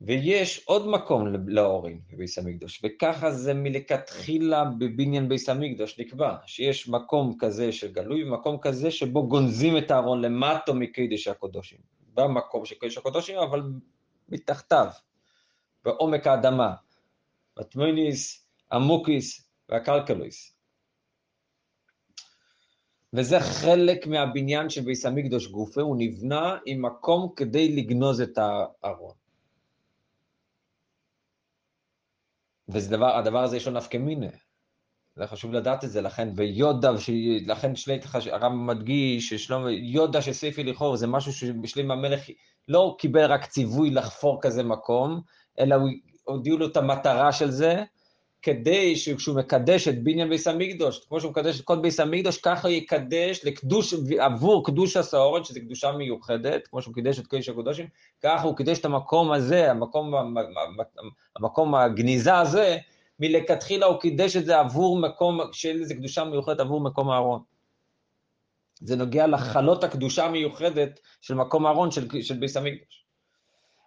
ויש 0.02 0.66
עוד 0.66 0.88
מקום 0.88 1.28
לאורין 1.48 2.02
בביס 2.10 2.38
המקדוש, 2.38 2.82
וככה 2.84 3.32
זה 3.32 3.54
מלכתחילה 3.54 4.66
בבניין 4.66 5.30
ביס 5.30 5.50
המקדוש 5.50 6.00
נקבע, 6.00 6.36
שיש 6.46 6.90
מקום 6.90 7.36
כזה 7.40 7.72
של 7.72 7.94
גלוי 7.94 8.24
ומקום 8.24 8.58
כזה 8.62 8.92
שבו 8.92 9.28
גונזים 9.28 9.78
את 9.78 9.92
הארון 9.92 10.22
למטו 10.22 10.74
מקדש 10.74 11.28
הקודשים, 11.28 11.80
במקום 12.14 12.66
של 12.66 12.76
קדש 12.76 12.98
הקודשים, 12.98 13.38
אבל 13.38 13.64
מתחתיו, 14.30 14.88
בעומק 15.84 16.28
האדמה, 16.28 16.74
בתמוניס, 17.58 18.48
עמוקיס 18.72 19.50
והקלקלויס. 19.70 20.57
וזה 23.14 23.40
חלק 23.40 24.08
מהבניין 24.08 24.70
של 24.70 24.82
ביס 24.82 25.06
המקדוש 25.06 25.48
גופה, 25.48 25.82
הוא 25.82 25.96
נבנה 26.00 26.58
עם 26.66 26.86
מקום 26.86 27.34
כדי 27.36 27.76
לגנוז 27.76 28.22
את 28.22 28.38
הארון. 28.38 29.16
והדבר 32.68 33.44
הזה 33.44 33.58
יש 33.58 33.68
לו 33.68 33.74
נפקא 33.74 33.98
מינה. 33.98 34.28
זה 35.16 35.28
חשוב 35.28 35.54
לדעת 35.54 35.84
את 35.84 35.90
זה, 35.90 36.02
לכן, 36.02 36.30
ויודה, 36.36 36.92
לכן 37.48 37.76
שלית, 37.76 38.06
הרמב"ם 38.32 38.68
מדגיש 38.68 39.30
ששלום, 39.30 39.68
יודה 39.70 40.22
של 40.22 40.34
ספי 40.34 40.64
לכאור, 40.64 40.96
זה 40.96 41.08
משהו 41.08 41.34
שבשלים 41.34 41.92
המלך 41.92 42.30
לא 42.68 42.96
קיבל 43.00 43.26
רק 43.26 43.46
ציווי 43.46 43.90
לחפור 43.90 44.40
כזה 44.42 44.64
מקום, 44.64 45.22
אלא 45.60 45.76
הודיעו 46.24 46.58
לו 46.58 46.68
את 46.68 46.78
המטרה 46.78 47.32
של 47.32 47.52
זה, 47.52 47.84
כדי 48.42 48.96
שכשהוא 48.96 49.38
מקדש 49.38 49.88
את 49.88 50.04
בניין 50.04 50.30
ביס 50.30 50.48
המקדוש, 50.48 51.06
כמו 51.08 51.20
שהוא 51.20 51.32
מקדש 51.32 51.60
את 51.60 51.66
כל 51.66 51.80
ביס 51.80 52.00
המקדוש, 52.00 52.38
ככה 52.38 52.70
יקדש 52.70 53.46
לקדוש, 53.46 53.94
עבור 54.20 54.66
קדוש 54.66 54.98
הסעורת, 54.98 55.46
שזו 55.46 55.60
קדושה 55.60 55.92
מיוחדת, 55.92 56.68
כמו 56.68 56.82
שהוא 56.82 56.94
קידש 56.94 57.20
את 57.20 57.28
קדוש 57.28 57.50
הקודשים, 57.50 57.88
ככה 58.24 58.44
הוא 58.44 58.58
קידש 58.58 58.80
את 58.80 58.86
המקום 58.86 59.32
הזה, 59.32 59.72
המקום, 59.72 60.14
המקום 61.36 61.76
הגניזה 61.76 62.38
הזה, 62.38 62.78
מלכתחילה 63.20 63.86
הוא 63.86 64.00
קידש 64.00 64.36
את 64.36 64.46
זה 64.46 64.60
עבור 64.60 65.00
מקום, 65.00 65.40
של 65.52 65.80
איזה 65.82 65.96
קדושה 65.96 66.24
מיוחדת 66.24 66.60
עבור 66.60 66.82
מקום 66.82 67.10
הארון. 67.10 67.42
זה 68.80 68.96
נוגע 68.96 69.28
לחלות 69.28 69.84
הקדושה 69.84 70.26
המיוחדת 70.26 71.00
של 71.22 71.34
מקום 71.34 71.66
הארון 71.66 71.92
של, 71.92 72.22
של 72.22 72.36
ביס 72.36 72.58
המקדוש. 72.58 73.06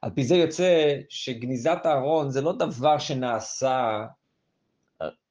על 0.02 0.10
פי 0.14 0.24
זה 0.24 0.36
יוצא 0.36 0.94
שגניזת 1.08 1.78
הארון 1.84 2.30
זה 2.30 2.40
לא 2.40 2.52
דבר 2.52 2.98
שנעשה 2.98 4.04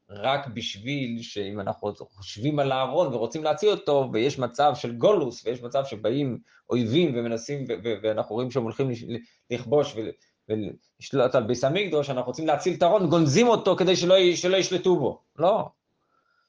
רק 0.10 0.48
בשביל 0.48 1.22
שאם 1.22 1.60
אנחנו 1.60 1.93
חושבים 1.95 2.60
על 2.60 2.72
הארון 2.72 3.13
ורוצים 3.13 3.43
להציל 3.43 3.69
אותו, 3.69 4.10
ויש 4.13 4.39
מצב 4.39 4.72
של 4.76 4.95
גלות, 4.95 5.45
ויש 5.45 5.62
מצב 5.62 5.86
שבאים 5.86 6.39
אויבים 6.69 7.12
ומנסים, 7.15 7.65
ואנחנו 8.04 8.36
רואים 8.36 8.52
שהם 8.52 8.63
הולכים 8.63 8.89
לכבוש 9.52 9.95
ולשלוט 10.50 11.36
על 11.36 11.43
בית 11.43 11.63
המקדש, 11.63 12.10
אנחנו 12.10 12.28
רוצים 12.28 12.48
להציל 12.48 12.74
את 12.74 12.84
הארון, 12.84 13.10
גונזים 13.10 13.48
אותו 13.48 13.76
כדי 13.76 13.95
שלא, 13.95 14.15
שלא 14.36 14.58
ישלטו 14.58 14.95
בו. 14.95 15.22
לא, 15.36 15.69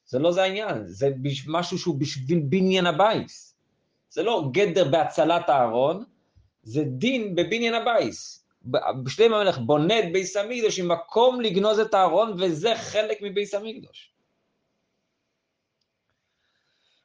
זה 0.07 0.19
לא 0.19 0.33
זה 0.33 0.43
העניין, 0.43 0.87
זה 0.87 1.11
משהו 1.47 1.79
שהוא 1.79 1.99
בשביל 1.99 2.41
בניין 2.45 2.87
הבית. 2.87 3.57
זה 4.11 4.23
לא 4.23 4.49
גדר 4.53 4.89
בהצלת 4.89 5.49
הארון, 5.49 6.05
זה 6.63 6.85
דין 6.85 7.35
בבניין 7.35 7.75
הבית. 7.75 8.47
כששלמה 9.05 9.35
המלך 9.35 9.59
בונה 9.59 9.99
את 9.99 10.13
בית 10.13 10.37
המקדש 10.37 10.79
עם 10.79 10.89
מקום 10.89 11.41
לגנוז 11.41 11.79
את 11.79 11.95
הארון, 11.95 12.35
וזה 12.39 12.73
חלק 12.77 13.19
מבית 13.23 13.55
המקדש. 13.55 14.13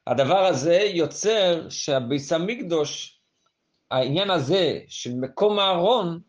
הדבר 0.06 0.46
הזה 0.46 0.74
יוצר 0.74 1.68
שהבית 1.68 2.32
המקדש, 2.32 3.20
העניין 3.90 4.30
הזה 4.30 4.80
של 4.88 5.14
מקום 5.14 5.58
הארון, 5.58 6.20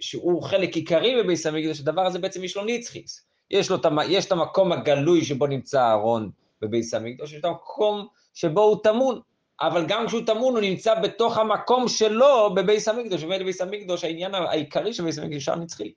שהוא 0.00 0.42
חלק 0.42 0.76
עיקרי 0.76 1.22
בבית 1.22 1.46
המקדש, 1.46 1.80
הדבר 1.80 2.06
הזה 2.06 2.18
בעצם 2.18 2.44
יש 2.44 2.56
לו 2.56 2.64
נצחיות. 2.64 3.28
יש, 3.50 3.70
לו, 3.70 3.76
יש 4.08 4.26
את 4.26 4.32
המקום 4.32 4.72
הגלוי 4.72 5.24
שבו 5.24 5.46
נמצא 5.46 5.82
הארון 5.82 6.30
בביס 6.62 6.94
המקדוש, 6.94 7.32
יש 7.32 7.40
את 7.40 7.44
המקום 7.44 8.06
שבו 8.34 8.60
הוא 8.60 8.82
טמון. 8.82 9.20
אבל 9.60 9.86
גם 9.88 10.06
כשהוא 10.06 10.26
טמון 10.26 10.54
הוא 10.54 10.60
נמצא 10.60 11.00
בתוך 11.00 11.38
המקום 11.38 11.88
שלו 11.88 12.54
בביס 12.54 12.88
המקדוש, 12.88 13.22
ובאמת 13.22 13.40
בביס 13.40 13.60
המקדוש 13.60 14.04
העניין 14.04 14.34
העיקרי 14.34 14.92
של 14.92 15.04
ביס 15.04 15.18
המקדוש 15.18 15.48
הוא 15.48 15.56
נצחי. 15.56 15.92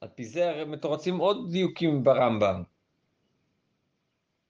על 0.00 0.08
פי 0.14 0.24
זה 0.24 0.50
הרי 0.50 0.64
מתורצים 0.64 1.18
עוד 1.18 1.50
דיוקים 1.50 2.04
ברמב"ם. 2.04 2.62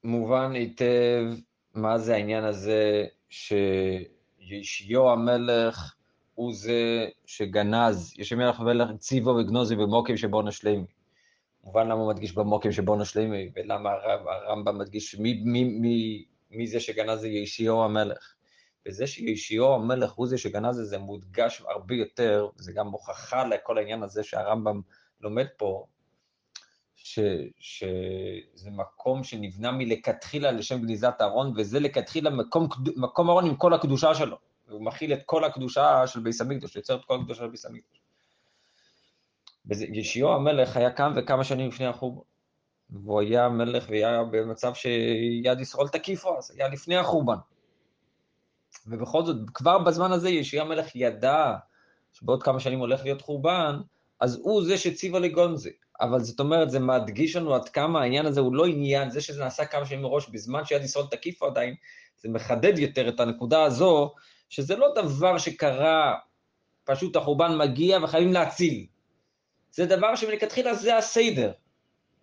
מובן 0.04 0.52
היטב 0.52 1.24
מה 1.74 1.98
זה 1.98 2.14
העניין 2.14 2.44
הזה 2.44 3.06
שישיו 3.28 5.10
המלך 5.10 5.94
הוא 6.34 6.54
זה 6.54 7.06
שגנז, 7.26 8.14
יש 8.18 8.32
מלך 8.32 8.60
ומלך 8.60 8.90
ציבו 8.98 9.30
וגנוזי 9.30 9.76
במוקים 9.76 10.16
שבו 10.16 10.42
נשלימי. 10.42 10.84
מובן 11.64 11.88
למה 11.88 12.00
הוא 12.00 12.08
מדגיש 12.08 12.32
במוקים 12.32 12.72
שבו 12.72 12.96
נשלימי, 12.96 13.50
ולמה 13.56 13.90
הרמב"ם 14.26 14.78
מדגיש 14.78 15.14
מי, 15.14 15.42
מי, 15.44 15.64
מי 15.64 16.24
מי 16.50 16.66
זה 16.66 16.80
שגנז 16.80 17.20
זה 17.20 17.28
ישיו 17.28 17.84
המלך. 17.84 18.34
וזה 18.86 19.06
שישיו 19.06 19.74
המלך 19.74 20.12
הוא 20.12 20.26
זה 20.26 20.38
שגנז 20.38 20.76
זה 20.76 20.98
מודגש 20.98 21.62
הרבה 21.68 21.94
יותר, 21.94 22.48
זה 22.56 22.72
גם 22.72 22.86
הוכחה 22.86 23.44
לכל 23.44 23.78
העניין 23.78 24.02
הזה 24.02 24.22
שהרמב"ם 24.22 24.80
לומד 25.20 25.46
פה, 25.56 25.86
ש, 26.96 27.18
שזה 27.58 28.70
מקום 28.70 29.24
שנבנה 29.24 29.72
מלכתחילה 29.72 30.52
לשם 30.52 30.82
גניזת 30.82 31.14
הארון, 31.20 31.52
וזה 31.56 31.80
לכתחילה 31.80 32.30
מקום, 32.30 32.68
מקום 32.96 33.30
ארון 33.30 33.46
עם 33.46 33.56
כל 33.56 33.74
הקדושה 33.74 34.14
שלו. 34.14 34.38
הוא 34.68 34.84
מכיל 34.84 35.12
את 35.12 35.22
כל 35.26 35.44
הקדושה 35.44 36.06
של 36.06 36.20
ביס 36.20 36.40
המקדוש, 36.40 36.76
יוצר 36.76 36.96
את 36.96 37.04
כל 37.04 37.20
הקדושה 37.20 37.40
של 37.40 37.48
ביס 37.48 37.66
המקדוש. 37.66 38.00
ישיעו 39.70 40.34
המלך 40.34 40.76
היה 40.76 40.90
קם 40.90 41.12
וכמה 41.16 41.44
שנים 41.44 41.68
לפני 41.68 41.86
החורבן. 41.86 42.22
והוא 42.90 43.20
היה 43.20 43.48
מלך 43.48 43.86
והיה 43.88 44.22
במצב 44.30 44.74
שיד 44.74 45.60
ישראל 45.60 45.88
תקיפו, 45.88 46.38
אז 46.38 46.50
היה 46.50 46.68
לפני 46.68 46.96
החורבן. 46.96 47.36
ובכל 48.86 49.24
זאת, 49.24 49.36
כבר 49.54 49.78
בזמן 49.78 50.12
הזה 50.12 50.30
ישיעו 50.30 50.66
המלך 50.66 50.96
ידע 50.96 51.54
שבעוד 52.12 52.42
כמה 52.42 52.60
שנים 52.60 52.78
הולך 52.78 53.04
להיות 53.04 53.22
חורבן, 53.22 53.76
אז 54.20 54.38
הוא 54.42 54.64
זה 54.64 54.78
שציווה 54.78 55.20
לגונזי. 55.20 55.70
אבל 56.00 56.20
זאת 56.20 56.40
אומרת, 56.40 56.70
זה 56.70 56.80
מדגיש 56.80 57.36
לנו 57.36 57.54
עד 57.54 57.68
כמה 57.68 58.00
העניין 58.02 58.26
הזה 58.26 58.40
הוא 58.40 58.54
לא 58.54 58.66
עניין, 58.66 59.10
זה 59.10 59.20
שזה 59.20 59.44
נעשה 59.44 59.64
כמה 59.64 59.86
שנים 59.86 60.02
מראש, 60.02 60.28
בזמן 60.28 60.64
שיד 60.64 60.82
ישראל 60.82 61.06
תקיפו 61.06 61.46
עדיין, 61.46 61.74
זה 62.16 62.28
מחדד 62.28 62.78
יותר 62.78 63.08
את 63.08 63.20
הנקודה 63.20 63.62
הזו, 63.62 64.14
שזה 64.48 64.76
לא 64.76 64.94
דבר 64.94 65.38
שקרה, 65.38 66.14
פשוט 66.84 67.16
החורבן 67.16 67.58
מגיע 67.58 67.98
וחייבים 68.02 68.32
להציל. 68.32 68.86
זה 69.70 69.86
דבר 69.86 70.16
שמלכתחילה 70.16 70.74
זה 70.74 70.96
הסדר. 70.96 71.52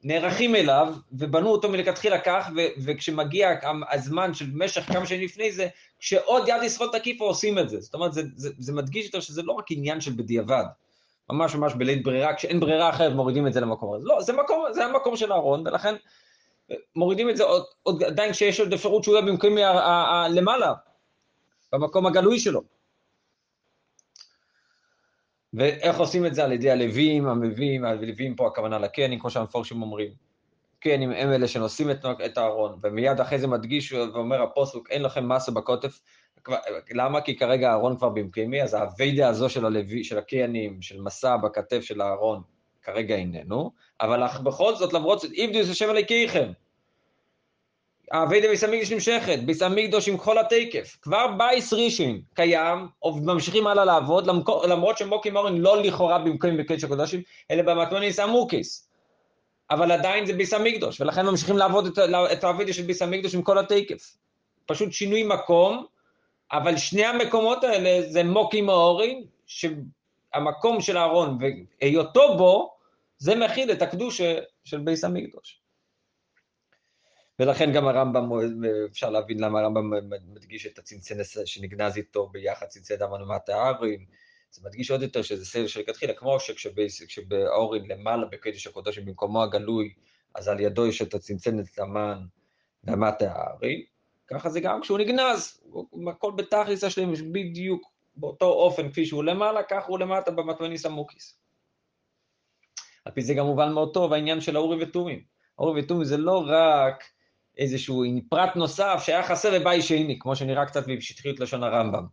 נערכים 0.04 0.56
אליו, 0.56 0.94
ובנו 1.12 1.50
אותו 1.50 1.70
מלכתחילה 1.70 2.20
כך, 2.20 2.50
ו- 2.56 2.84
וכשמגיע 2.86 3.50
הזמן 3.92 4.34
של 4.34 4.46
משך 4.54 4.82
כמה 4.82 5.06
שנים 5.06 5.22
לפני 5.22 5.52
זה, 5.52 5.68
כשעוד 6.00 6.48
יד 6.48 6.64
ישראל 6.64 6.90
תקיפו 6.90 7.26
עושים 7.26 7.60
את 7.60 7.70
זה. 7.70 7.80
זאת 7.80 7.94
אומרת, 7.94 8.14
זה, 8.14 8.22
זה, 8.36 8.50
זה 8.58 8.74
מדגיש 8.74 9.06
יותר 9.06 9.20
שזה 9.20 9.42
לא 9.44 9.54
רק 9.54 9.66
עניין 9.70 10.02
של 10.02 10.12
בדיעבד. 10.12 10.64
ממש 11.30 11.56
ממש 11.56 11.74
בלית 11.74 12.04
ברירה, 12.04 12.36
כשאין 12.36 12.60
ברירה 12.60 12.90
אחרת 12.90 13.14
מורידים 13.14 13.48
את 13.48 13.54
זה 13.54 13.62
למקום 13.62 13.94
הזה. 13.94 14.06
לא, 14.08 14.22
זה 14.22 14.34
מקום, 14.34 14.66
זה 14.72 14.86
המקום 14.86 15.18
של 15.18 15.34
אהרון, 15.34 15.68
ולכן 15.68 15.96
מורידים 16.96 17.30
את 17.30 17.38
זה 17.38 17.44
עוד, 17.44 17.64
עוד 17.84 18.04
עדיין 18.04 18.32
כשיש 18.32 18.60
עוד 18.60 18.74
אפשרות 18.74 19.04
שהוא 19.04 19.16
יהיה 19.16 19.26
במקום 19.26 19.58
למעלה, 20.30 20.74
במקום 21.74 22.06
הגלוי 22.06 22.40
שלו. 22.40 22.62
ואיך 25.54 26.00
עושים 26.00 26.26
את 26.26 26.36
זה? 26.36 26.44
על 26.44 26.52
ידי 26.52 26.72
הלווים, 26.72 27.28
המביאים, 27.28 27.86
הלווים 27.86 28.36
פה 28.36 28.48
הכוונה 28.48 28.80
לקנים, 28.80 29.20
כמו 29.20 29.30
שהמפורשים 29.30 29.82
אומרים. 29.82 30.10
קנים 30.80 31.12
הם 31.12 31.34
אלה 31.34 31.48
שנושאים 31.48 31.92
את, 31.92 32.06
את 32.26 32.38
הארון, 32.38 32.80
ומיד 32.82 33.20
אחרי 33.20 33.40
זה 33.40 33.48
מדגיש 33.48 33.94
ואומר 33.94 34.42
הפוסוק, 34.42 34.90
אין 34.90 35.02
לכם 35.02 35.30
מסה 35.30 35.52
בקוטף. 35.52 36.00
למה? 36.92 37.22
כי 37.22 37.36
כרגע 37.36 37.72
הארון 37.72 37.98
כבר 37.98 38.10
במקומי, 38.10 38.64
אז 38.64 38.74
האביידה 38.74 39.28
הזו 39.28 39.50
של 39.50 39.66
הלוי, 39.66 40.04
של 40.04 40.18
הקיינים, 40.18 40.82
של 40.82 41.02
מסע 41.02 41.38
בכתף 41.38 41.82
של 41.82 42.02
הארון, 42.02 42.42
כרגע 42.82 43.16
איננו, 43.16 43.72
אבל 44.02 44.24
בכל 44.44 44.76
זאת, 44.76 44.94
למרות 44.94 45.20
זאת, 45.20 45.32
איבדו 45.32 45.60
את 45.60 45.70
השם 45.70 45.90
אלוקיכם. 45.90 46.52
האביידה 48.12 48.48
ביס 48.48 48.64
המקדוש 48.64 48.92
נמשכת, 48.92 49.40
ביס 49.46 49.62
המקדוש 49.62 50.08
עם 50.08 50.18
כל 50.18 50.38
התקף. 50.38 50.98
כבר 51.02 51.28
בייס 51.38 51.74
רישין 51.74 52.22
קיים, 52.34 52.88
ממשיכים 53.06 53.68
הלאה 53.68 53.86
לעבוד, 53.86 54.28
למרות 54.70 54.98
שמוקים 54.98 55.36
אורן 55.36 55.58
לא 55.58 55.82
לכאורה 55.82 56.20
במקום 56.20 56.58
בקדש 56.58 56.84
הקודשים, 56.84 57.22
אלא 57.52 57.62
במטמוניס 57.62 58.20
המוקיס. 58.20 58.90
אבל 59.72 59.92
עדיין 59.92 60.26
זה 60.26 60.34
ביס 60.34 60.54
המקדוש, 60.54 61.02
ולכן 61.02 61.26
ממשיכים 61.26 61.58
לעבוד 61.58 61.86
את, 61.86 62.00
את 62.32 62.44
האביידה 62.44 62.74
של 62.74 62.84
ביס 62.84 63.02
המקדוש 63.02 63.36
עם 63.36 63.42
כל 63.42 63.58
התקף. 63.58 64.16
פשוט 64.66 64.92
שינוי 64.92 65.24
מקום, 65.24 65.86
אבל 66.52 66.78
שני 66.78 67.06
המקומות 67.06 67.64
האלה 67.64 68.12
זה 68.12 68.24
מוקים 68.24 68.70
אורן, 68.70 69.10
שהמקום 69.46 70.82
של 70.82 70.98
הארון 70.98 71.38
והיותו 71.82 72.38
בו, 72.38 72.74
זה 73.18 73.36
מכיל 73.36 73.72
את 73.72 73.82
הקדוש 73.82 74.22
של 74.64 74.80
ביס 74.80 75.04
המקדוש. 75.04 75.63
ולכן 77.40 77.72
גם 77.74 77.88
הרמב"ם, 77.88 78.30
אפשר 78.92 79.10
להבין 79.10 79.40
למה 79.40 79.60
הרמב"ם 79.60 79.92
מדגיש 80.34 80.66
את 80.66 80.80
הצנצנס 80.80 81.38
שנגנז 81.46 81.98
איתו 81.98 82.28
ביחד, 82.28 82.66
צנצנת 82.66 83.02
אמנומת 83.02 83.50
הארים, 83.50 84.06
זה 84.52 84.62
מדגיש 84.66 84.92
עוד 84.92 85.02
יותר 85.02 85.22
שזה 85.22 85.46
סדר 85.46 85.68
שלכתחילה, 85.68 86.14
כמו 86.14 86.40
שכשבאורין 86.40 87.86
למעלה 87.92 88.26
בקדש 88.26 88.68
הקודשים 88.68 89.06
במקומו 89.06 89.44
הגלוי, 89.44 89.94
אז 90.36 90.48
על 90.48 90.60
ידו 90.60 90.88
יש 90.88 91.02
את 91.02 91.14
הצנצנת 91.14 91.80
המן 91.80 92.20
ואמת 92.84 93.22
הארים, 93.22 93.84
ככה 94.28 94.50
זה 94.50 94.60
גם 94.60 94.82
כשהוא 94.82 95.00
נגנז, 95.00 95.62
הכל 96.12 96.32
בתכלס 96.36 96.84
השלם, 96.84 97.14
בדיוק 97.32 97.92
באותו 98.16 98.46
אופן 98.46 98.92
כפי 98.92 99.06
שהוא 99.06 99.24
למעלה, 99.24 99.64
כך 99.64 99.86
הוא 99.86 100.00
למטה 100.00 100.32
במטמניס 100.32 100.86
המוקיס. 100.86 101.40
על 103.06 103.14
פי 103.14 103.22
זה 103.22 103.34
גם 103.34 103.46
מובן 103.46 103.74
מאוד 103.74 103.94
טוב 103.94 104.14
העניין 104.14 104.42
של 104.42 104.56
האורים 104.56 104.80
ותומים. 104.82 105.24
האורים 105.60 105.84
ותומים 105.84 106.04
זה 106.04 106.18
לא 106.18 106.44
רק 106.48 107.04
איזשהו 107.58 108.04
פרט 108.30 108.56
נוסף 108.56 109.04
שהיה 109.06 109.24
חסר 109.24 109.52
לבית 109.52 109.84
שני, 109.84 110.20
כמו 110.20 110.36
שנראה 110.36 110.66
קצת 110.66 110.88
בשטחיות 110.88 111.40
לשון 111.40 111.64
הרמב"ם. 111.64 112.06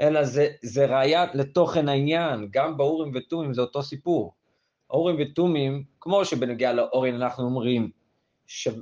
אלא 0.00 0.24
זה, 0.24 0.48
זה 0.62 0.86
ראייה 0.86 1.26
לתוכן 1.34 1.88
העניין, 1.88 2.48
גם 2.50 2.76
באורים 2.76 3.12
ותומים 3.14 3.54
זה 3.54 3.60
אותו 3.60 3.82
סיפור. 3.82 4.34
אורים 4.90 5.16
ותומים, 5.20 5.84
כמו 6.00 6.24
שבנוגע 6.24 6.72
לאורים 6.72 7.14
אנחנו 7.14 7.44
אומרים, 7.44 7.90
שיש 8.46 8.78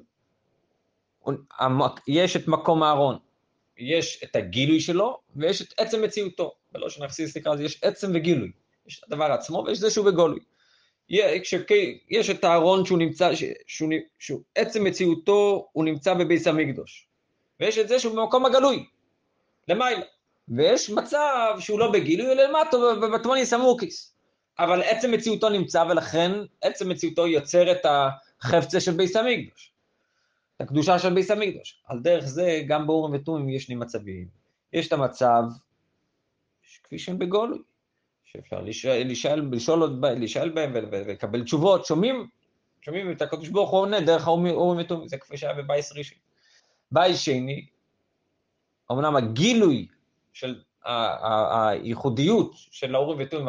את 2.37 2.49
מקום 2.49 2.83
הארון, 2.83 3.19
יש 3.79 4.25
את 4.25 4.37
הגילוי 4.37 4.81
שלו, 4.81 5.21
ויש 5.37 5.63
את 5.63 5.75
עצם 5.79 6.03
מציאותו. 6.03 6.53
ולא 6.75 6.91
שנחסיס 6.91 7.37
נקרא 7.37 7.55
לזה, 7.55 7.65
יש 7.65 7.85
עצם 7.85 8.11
וגילוי. 8.15 8.53
יש 8.87 8.99
את 8.99 9.05
הדבר 9.05 9.25
עצמו 9.25 9.65
ויש 9.67 9.79
זה 9.79 9.91
שהוא 9.91 10.07
בגולוי. 10.07 10.41
יש 11.11 12.31
את 12.31 12.45
הארון 12.45 12.85
שהוא 12.85 12.99
נמצא, 12.99 13.31
שהוא, 13.67 13.91
שהוא 14.19 14.41
עצם 14.55 14.85
מציאותו, 14.85 15.69
הוא 15.73 15.85
נמצא 15.85 16.15
בביס 16.15 16.47
המקדוש. 16.47 17.07
ויש 17.61 17.79
את 17.79 17.89
זה 17.89 17.99
שהוא 17.99 18.17
במקום 18.17 18.47
הגלוי, 18.47 18.87
למעלה. 19.69 20.03
ויש 20.49 20.91
מצב 20.91 21.57
שהוא 21.59 21.79
לא 21.79 21.93
בגילוי, 21.93 22.33
אלא 22.33 22.43
למטו, 22.43 23.01
בבטמוניס 23.01 23.53
המוקיס. 23.53 24.15
אבל 24.59 24.83
עצם 24.83 25.13
מציאותו 25.13 25.49
נמצא, 25.49 25.85
ולכן 25.91 26.33
עצם 26.61 26.89
מציאותו 26.89 27.27
יוצר 27.27 27.73
את 27.73 27.87
החפצה 28.41 28.81
של 28.81 28.93
ביס 28.93 29.17
המקדוש. 29.17 29.73
את 30.57 30.61
הקדושה 30.61 30.99
של 30.99 31.15
ביס 31.15 31.31
המקדוש. 31.31 31.83
על 31.87 31.99
דרך 31.99 32.25
זה, 32.25 32.63
גם 32.69 32.87
באורים 32.87 33.15
ותומים 33.15 33.49
יש 33.49 33.65
שני 33.65 33.75
מצבים. 33.75 34.29
יש 34.73 34.89
את 34.89 34.93
המצב, 34.93 35.43
כפי 36.85 36.99
שהם 36.99 37.19
בגולוי. 37.19 37.59
שאפשר 38.33 38.61
לשאול, 38.61 38.95
לשאול, 39.51 40.01
לשאול 40.17 40.49
בהם 40.49 40.71
ולקבל 40.75 41.45
תשובות, 41.45 41.87
שומעים, 41.87 42.27
שומעים 42.81 43.13
את 43.13 43.23
הקדוש 43.23 43.49
ברוך 43.49 43.71
הוא 43.71 43.81
עונה 43.81 44.01
דרך 44.01 44.27
האורים 44.27 44.79
ותומים, 44.79 45.09
זה 45.09 45.19
כפי 45.19 45.37
שהיה 45.37 45.55
בבייס 45.55 45.93
ראשון. 45.97 46.19
בייס 46.93 47.19
שני, 47.21 47.67
אמנם 48.93 49.17
הגילוי 49.17 49.87
של 50.33 50.61
הייחודיות 50.85 52.53
של 52.55 52.95
האורים 52.95 53.19
ותומים, 53.21 53.49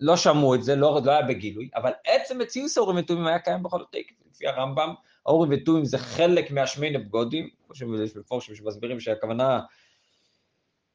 לא 0.00 0.16
שמעו 0.16 0.54
את 0.54 0.62
זה, 0.62 0.76
לא, 0.76 1.00
לא 1.04 1.10
היה 1.10 1.22
בגילוי, 1.22 1.68
אבל 1.74 1.92
עצם 2.06 2.38
מציאות 2.38 2.70
האורים 2.76 2.98
ותומים 2.98 3.26
היה 3.26 3.38
קיים 3.38 3.62
בכל 3.62 3.78
זאת, 3.78 3.94
לפי 4.32 4.46
הרמב"ם, 4.46 4.94
האורים 5.26 5.52
ותומים 5.52 5.84
זה 5.84 5.98
חלק 5.98 6.50
מהשמי 6.50 6.90
נבגודים, 6.90 7.48
כמו 7.66 7.74
שיש 7.74 8.16
מפורשים 8.16 8.54
שמסבירים 8.54 9.00
שהכוונה 9.00 9.60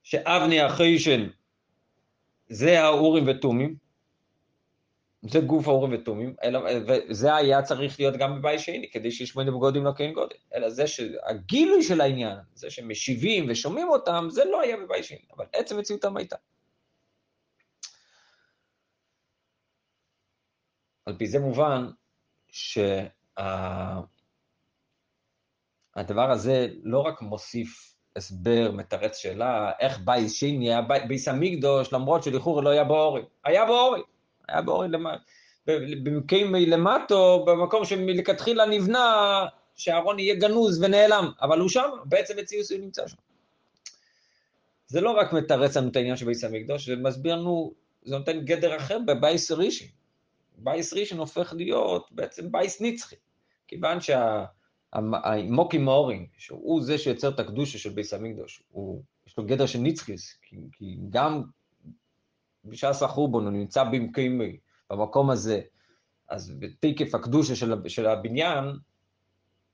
שאבני 0.03 0.61
החיישן 0.61 1.27
זה 2.49 2.81
האורים 2.81 3.27
ותומים, 3.27 3.75
זה 5.21 5.39
גוף 5.39 5.67
האורים 5.67 5.93
ותומים, 5.93 6.35
וזה 6.87 7.35
היה 7.35 7.61
צריך 7.61 7.99
להיות 7.99 8.15
גם 8.17 8.39
בבית 8.39 8.59
שני, 8.59 8.89
כדי 8.91 9.11
שישמעו 9.11 9.45
בגודים 9.45 9.83
לא 9.83 9.91
כן 9.97 10.13
גודל, 10.13 10.35
אלא 10.55 10.69
זה 10.69 10.87
שהגילוי 10.87 11.83
של 11.83 12.01
העניין, 12.01 12.37
זה 12.53 12.69
שמשיבים 12.69 13.45
ושומעים 13.49 13.89
אותם, 13.89 14.27
זה 14.29 14.45
לא 14.45 14.61
היה 14.61 14.77
בבית 14.77 15.03
שני, 15.03 15.25
אבל 15.37 15.45
עצם 15.53 15.79
מציאותם 15.79 16.17
הייתה. 16.17 16.35
על 21.05 21.17
פי 21.17 21.27
זה 21.27 21.39
מובן 21.39 21.89
שהדבר 22.47 23.91
הזה 26.31 26.67
לא 26.83 26.99
רק 26.99 27.21
מוסיף 27.21 27.98
הסבר, 28.19 28.71
מתרץ 28.73 29.17
שאלה, 29.17 29.71
איך 29.79 29.99
בייס 29.99 30.33
שני 30.33 30.69
היה 30.73 30.81
בייס 31.07 31.27
המקדוש, 31.27 31.93
למרות 31.93 32.23
שלכאורה 32.23 32.61
לא 32.61 32.69
היה 32.69 32.83
בו 32.83 33.01
ארון. 33.01 33.21
היה 33.45 33.65
בו 33.65 33.79
ארון, 33.79 34.01
היה 34.47 34.61
בו 34.61 34.71
ארון 34.71 34.87
למטה. 34.87 35.23
במקום 36.03 36.51
מלמטו, 36.51 37.45
במקום 37.47 37.85
שמלכתחילה 37.85 38.65
נבנה 38.65 39.45
שהארון 39.75 40.19
יהיה 40.19 40.35
גנוז 40.35 40.83
ונעלם, 40.83 41.31
אבל 41.41 41.59
הוא 41.59 41.69
שם, 41.69 41.89
בעצם 42.05 42.37
מציאות 42.37 42.71
הוא 42.71 42.79
נמצא 42.79 43.07
שם. 43.07 43.17
זה 44.87 45.01
לא 45.01 45.11
רק 45.11 45.33
מתרץ 45.33 45.77
לנו 45.77 45.89
את 45.89 45.95
העניין 45.95 46.15
של 46.15 46.25
בייס 46.25 46.43
המקדוש, 46.43 46.89
זה 46.89 46.95
מסביר 46.95 47.35
לנו, 47.35 47.73
זה 48.03 48.17
נותן 48.17 48.39
גדר 48.39 48.77
אחר 48.77 48.99
בבייס 49.05 49.51
ראשון. 49.51 49.87
בייס 50.57 50.93
ראשון 50.93 51.19
הופך 51.19 51.53
להיות 51.57 52.07
בעצם 52.11 52.51
בייס 52.51 52.81
נצחי, 52.81 53.15
כיוון 53.67 54.01
שה... 54.01 54.45
המוקי 54.93 55.77
מאורינג, 55.77 56.27
שהוא 56.37 56.81
זה 56.83 56.97
שיוצר 56.97 57.29
את 57.29 57.39
הקדושה 57.39 57.77
של 57.77 57.89
ביס 57.89 58.13
הוא, 58.71 59.03
יש 59.27 59.37
לו 59.37 59.45
גדר 59.45 59.65
של 59.65 59.79
ניצחיס, 59.79 60.39
כי, 60.41 60.55
כי 60.71 60.97
גם 61.09 61.43
בשעס 62.65 63.03
החורבון 63.03 63.43
הוא 63.43 63.53
נמצא 63.53 63.83
במקומי, 63.83 64.57
במקום 64.89 65.29
הזה, 65.29 65.61
אז 66.29 66.51
בתקף 66.59 67.15
הקדושה 67.15 67.55
של, 67.55 67.73
של 67.87 68.07
הבניין, 68.07 68.65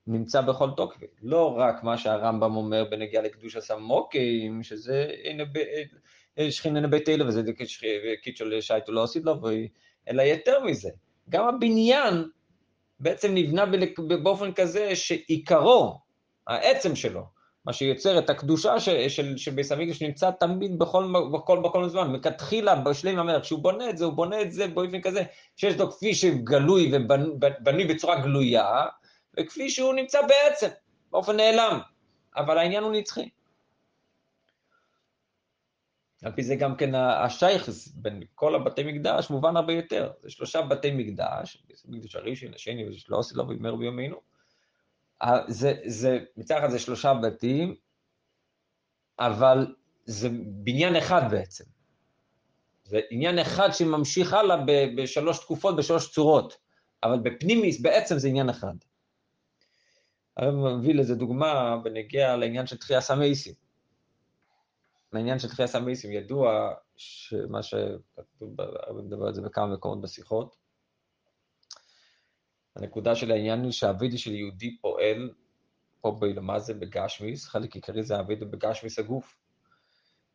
נמצא 0.06 0.40
בכל 0.40 0.70
תוקף. 0.76 1.06
לא 1.22 1.58
רק 1.58 1.82
מה 1.82 1.98
שהרמב"ם 1.98 2.56
אומר 2.56 2.84
בנגיעה 2.90 3.22
לקדוש 3.22 3.56
הסמוקים, 3.56 4.62
שזה 4.62 5.10
שכינא 6.50 6.78
נבית 6.78 7.08
אלה 7.08 7.28
וזה 7.28 7.42
קיצ'ו 8.22 8.44
שייטו 8.60 8.92
לא 8.92 9.04
עשית 9.04 9.24
לו, 9.24 9.40
אלא 10.08 10.22
יותר 10.22 10.64
מזה. 10.64 10.90
גם 11.28 11.48
הבניין 11.48 12.28
בעצם 13.00 13.34
נבנה 13.34 13.64
באופן 14.22 14.52
כזה 14.52 14.96
שעיקרו, 14.96 16.00
העצם 16.46 16.96
שלו, 16.96 17.22
מה 17.64 17.72
שיוצר 17.72 18.18
את 18.18 18.30
הקדושה 18.30 18.80
של, 18.80 19.08
של, 19.08 19.36
של 19.36 19.50
ביס 19.50 19.72
המקדש 19.72 20.02
נמצא 20.02 20.30
תמיד 20.30 20.78
בכל, 20.78 21.12
בכל, 21.32 21.60
בכל 21.60 21.88
זמן, 21.88 22.12
מכתחילה 22.12 22.74
בשלם 22.74 23.18
המלך, 23.18 23.42
כשהוא 23.42 23.62
בונה 23.62 23.90
את 23.90 23.98
זה, 23.98 24.04
הוא 24.04 24.12
בונה 24.12 24.42
את 24.42 24.52
זה 24.52 24.66
באופן 24.66 25.00
כזה, 25.00 25.22
שיש 25.56 25.76
לו 25.76 25.90
כפי 25.90 26.14
שגלוי 26.14 26.92
ובנוי 26.92 27.84
בצורה 27.84 28.20
גלויה, 28.20 28.86
וכפי 29.38 29.70
שהוא 29.70 29.94
נמצא 29.94 30.18
בעצם, 30.22 30.68
באופן 31.10 31.36
נעלם, 31.36 31.78
אבל 32.36 32.58
העניין 32.58 32.82
הוא 32.82 32.92
נצחי. 32.92 33.28
על 36.26 36.32
פי 36.32 36.42
זה 36.42 36.56
גם 36.56 36.76
כן 36.76 36.94
השייכס 36.94 37.88
בין 37.88 38.22
כל 38.34 38.54
הבתי 38.54 38.82
מקדש 38.82 39.30
מובן 39.30 39.56
הרבה 39.56 39.72
יותר. 39.72 40.12
זה 40.20 40.30
שלושה 40.30 40.62
בתי 40.62 40.90
מקדש, 40.90 41.66
מקדש 41.84 42.16
הראשון, 42.16 42.54
השני 42.54 42.88
ושלא 42.88 43.16
עושה 43.16 43.36
לו 43.36 43.48
ויאמר 43.48 43.76
ביומנו. 43.76 44.16
זה, 45.48 45.74
זה, 45.84 46.18
מצד 46.36 46.56
אחד 46.58 46.70
זה 46.70 46.78
שלושה 46.78 47.14
בתים, 47.14 47.74
אבל 49.18 49.74
זה 50.04 50.28
בניין 50.46 50.96
אחד 50.96 51.22
בעצם. 51.30 51.64
זה 52.84 53.00
עניין 53.10 53.38
אחד 53.38 53.68
שממשיך 53.72 54.32
הלאה 54.32 54.56
בשלוש 54.96 55.38
תקופות, 55.38 55.76
בשלוש 55.76 56.12
צורות, 56.12 56.56
אבל 57.02 57.18
בפנימיס 57.18 57.80
בעצם 57.80 58.18
זה 58.18 58.28
עניין 58.28 58.48
אחד. 58.48 58.74
הרב 60.36 60.54
מביא 60.54 60.94
לזה 60.94 61.14
דוגמה 61.14 61.76
בנגיע 61.76 62.36
לעניין 62.36 62.66
של 62.66 62.76
תחייה 62.76 63.00
סמייסים. 63.00 63.65
לעניין 65.12 65.38
של 65.38 65.48
תחייה 65.48 65.68
סמייסים 65.68 66.12
ידוע 66.12 66.74
שמה 66.96 67.62
שכתוב, 67.62 68.60
הרב 68.60 69.00
מדבר 69.00 69.26
על 69.26 69.34
זה 69.34 69.42
בכמה 69.42 69.66
מקומות 69.66 70.00
בשיחות, 70.00 70.56
הנקודה 72.76 73.14
של 73.14 73.32
העניין 73.32 73.62
היא 73.62 73.72
שהאבידה 73.72 74.18
של 74.18 74.32
יהודי 74.32 74.76
פועל 74.80 75.30
פה 76.00 76.20
מה 76.40 76.58
זה 76.58 76.74
בגשמיס, 76.74 77.46
חלק 77.46 77.74
עיקרי 77.74 78.02
זה 78.02 78.16
האבידה 78.16 78.44
בגשמיס 78.44 78.98
הגוף. 78.98 79.36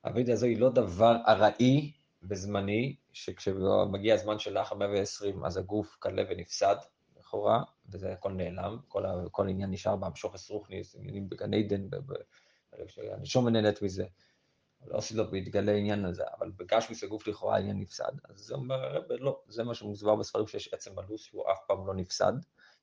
האבידה 0.04 0.34
הזו 0.34 0.46
היא 0.46 0.60
לא 0.60 0.70
דבר 0.70 1.16
ארעי 1.28 1.92
וזמני, 2.24 2.96
שכשמגיע 3.14 4.14
הזמן 4.14 4.40
של 4.40 4.54
לאחר 4.54 4.76
120 4.76 5.46
אז 5.46 5.58
הגוף 5.58 5.98
קלה 6.00 6.24
ונפסד, 6.30 6.76
לכאורה, 7.20 7.64
וזה 7.90 8.14
הכל 8.14 8.32
נעלם, 8.32 8.78
כל, 8.88 9.04
כל 9.32 9.48
העניין 9.48 9.72
נשאר 9.72 9.96
באמשוך 9.96 10.36
רוחניס, 10.50 10.96
עניינים 10.96 11.30
בגן 11.30 11.54
עדן, 11.54 11.88
הנשום 13.12 13.46
מנהלת 13.46 13.82
מזה. 13.82 14.06
לא 14.88 14.98
עשית 14.98 15.18
לו 15.18 15.32
בהתגלה 15.32 15.72
העניין 15.72 16.06
הזה, 16.06 16.24
אבל 16.38 16.52
בגשמיס 16.58 17.04
הגוף 17.04 17.28
לכאורה 17.28 17.56
העניין 17.56 17.80
נפסד. 17.80 18.12
אז 18.30 18.38
זה 18.38 18.56
אומר 18.56 18.76
הרב, 18.76 19.04
לא, 19.10 19.42
זה 19.48 19.64
מה 19.64 19.74
שמוסבר 19.74 20.16
בספרים 20.16 20.48
שיש 20.48 20.74
עצם 20.74 21.00
הלוס 21.00 21.24
שהוא 21.24 21.52
אף 21.52 21.60
פעם 21.68 21.88
לא 21.88 21.94
נפסד, 21.94 22.34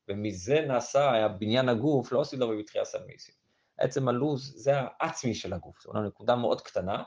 ומזה 0.08 0.60
נעשה 0.68 1.28
בניין 1.38 1.68
הגוף, 1.68 2.12
לא 2.12 2.20
עשית 2.20 2.38
לו 2.38 2.48
בבתחייה 2.48 2.84
סמיסים. 2.84 3.34
עצם 3.78 4.08
הלו"ז 4.08 4.52
זה 4.56 4.72
העצמי 4.76 5.34
של 5.34 5.52
הגוף, 5.52 5.82
זו 5.82 5.92
נקודה 5.92 6.36
מאוד 6.36 6.60
קטנה 6.60 7.02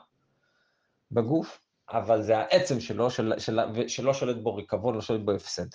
בגוף, 1.10 1.60
אבל 1.90 2.22
זה 2.22 2.38
העצם 2.38 2.80
שלו, 2.80 3.10
של, 3.10 3.32
של, 3.38 3.58
שלא 3.88 4.14
שולט 4.14 4.36
בו 4.36 4.54
ריקבון, 4.54 4.94
לא 4.94 5.00
שולט 5.00 5.20
בו 5.20 5.32
הפסד. 5.32 5.66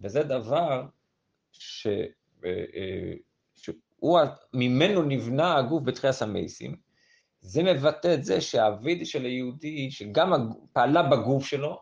וזה 0.00 0.22
דבר 0.22 0.86
ש, 1.52 1.86
אה, 1.86 2.50
אה, 2.74 3.12
שהוא, 3.54 4.18
ממנו 4.52 5.02
נבנה 5.02 5.56
הגוף 5.56 5.82
בתחייה 5.82 6.12
סמייסים, 6.12 6.76
זה 7.46 7.62
מבטא 7.62 8.14
את 8.14 8.24
זה 8.24 8.40
שהאביד 8.40 9.06
של 9.06 9.24
היהודי, 9.24 9.90
שגם 9.90 10.32
פעלה 10.72 11.02
בגוף 11.02 11.46
שלו, 11.46 11.78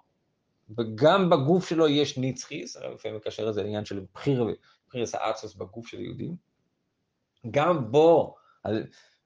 וגם 0.78 1.30
בגוף 1.30 1.68
שלו 1.68 1.88
יש 1.88 2.18
ניצחיס, 2.18 2.76
הרב 2.76 2.94
לפעמים 2.94 3.16
מקשר 3.16 3.48
את 3.48 3.54
זה 3.54 3.62
לעניין 3.62 3.84
של 3.84 4.04
בחיר, 4.14 4.46
בחירס 4.88 5.14
האצוס 5.14 5.54
בגוף 5.54 5.86
של 5.86 6.00
יהודים, 6.00 6.36
גם 7.50 7.92
בו, 7.92 8.34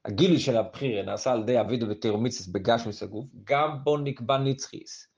הגילי 0.05 0.41
של 0.41 0.57
הבחיר 0.57 1.03
נעשה 1.03 1.33
על 1.33 1.41
ידי 1.41 1.61
אבידו 1.61 1.89
ותירומיציס 1.89 2.47
בגשמיס 2.47 3.03
הגוף, 3.03 3.27
גם 3.45 3.85
בו 3.85 3.99
נקבע 3.99 4.39
ניצחיס. 4.39 5.09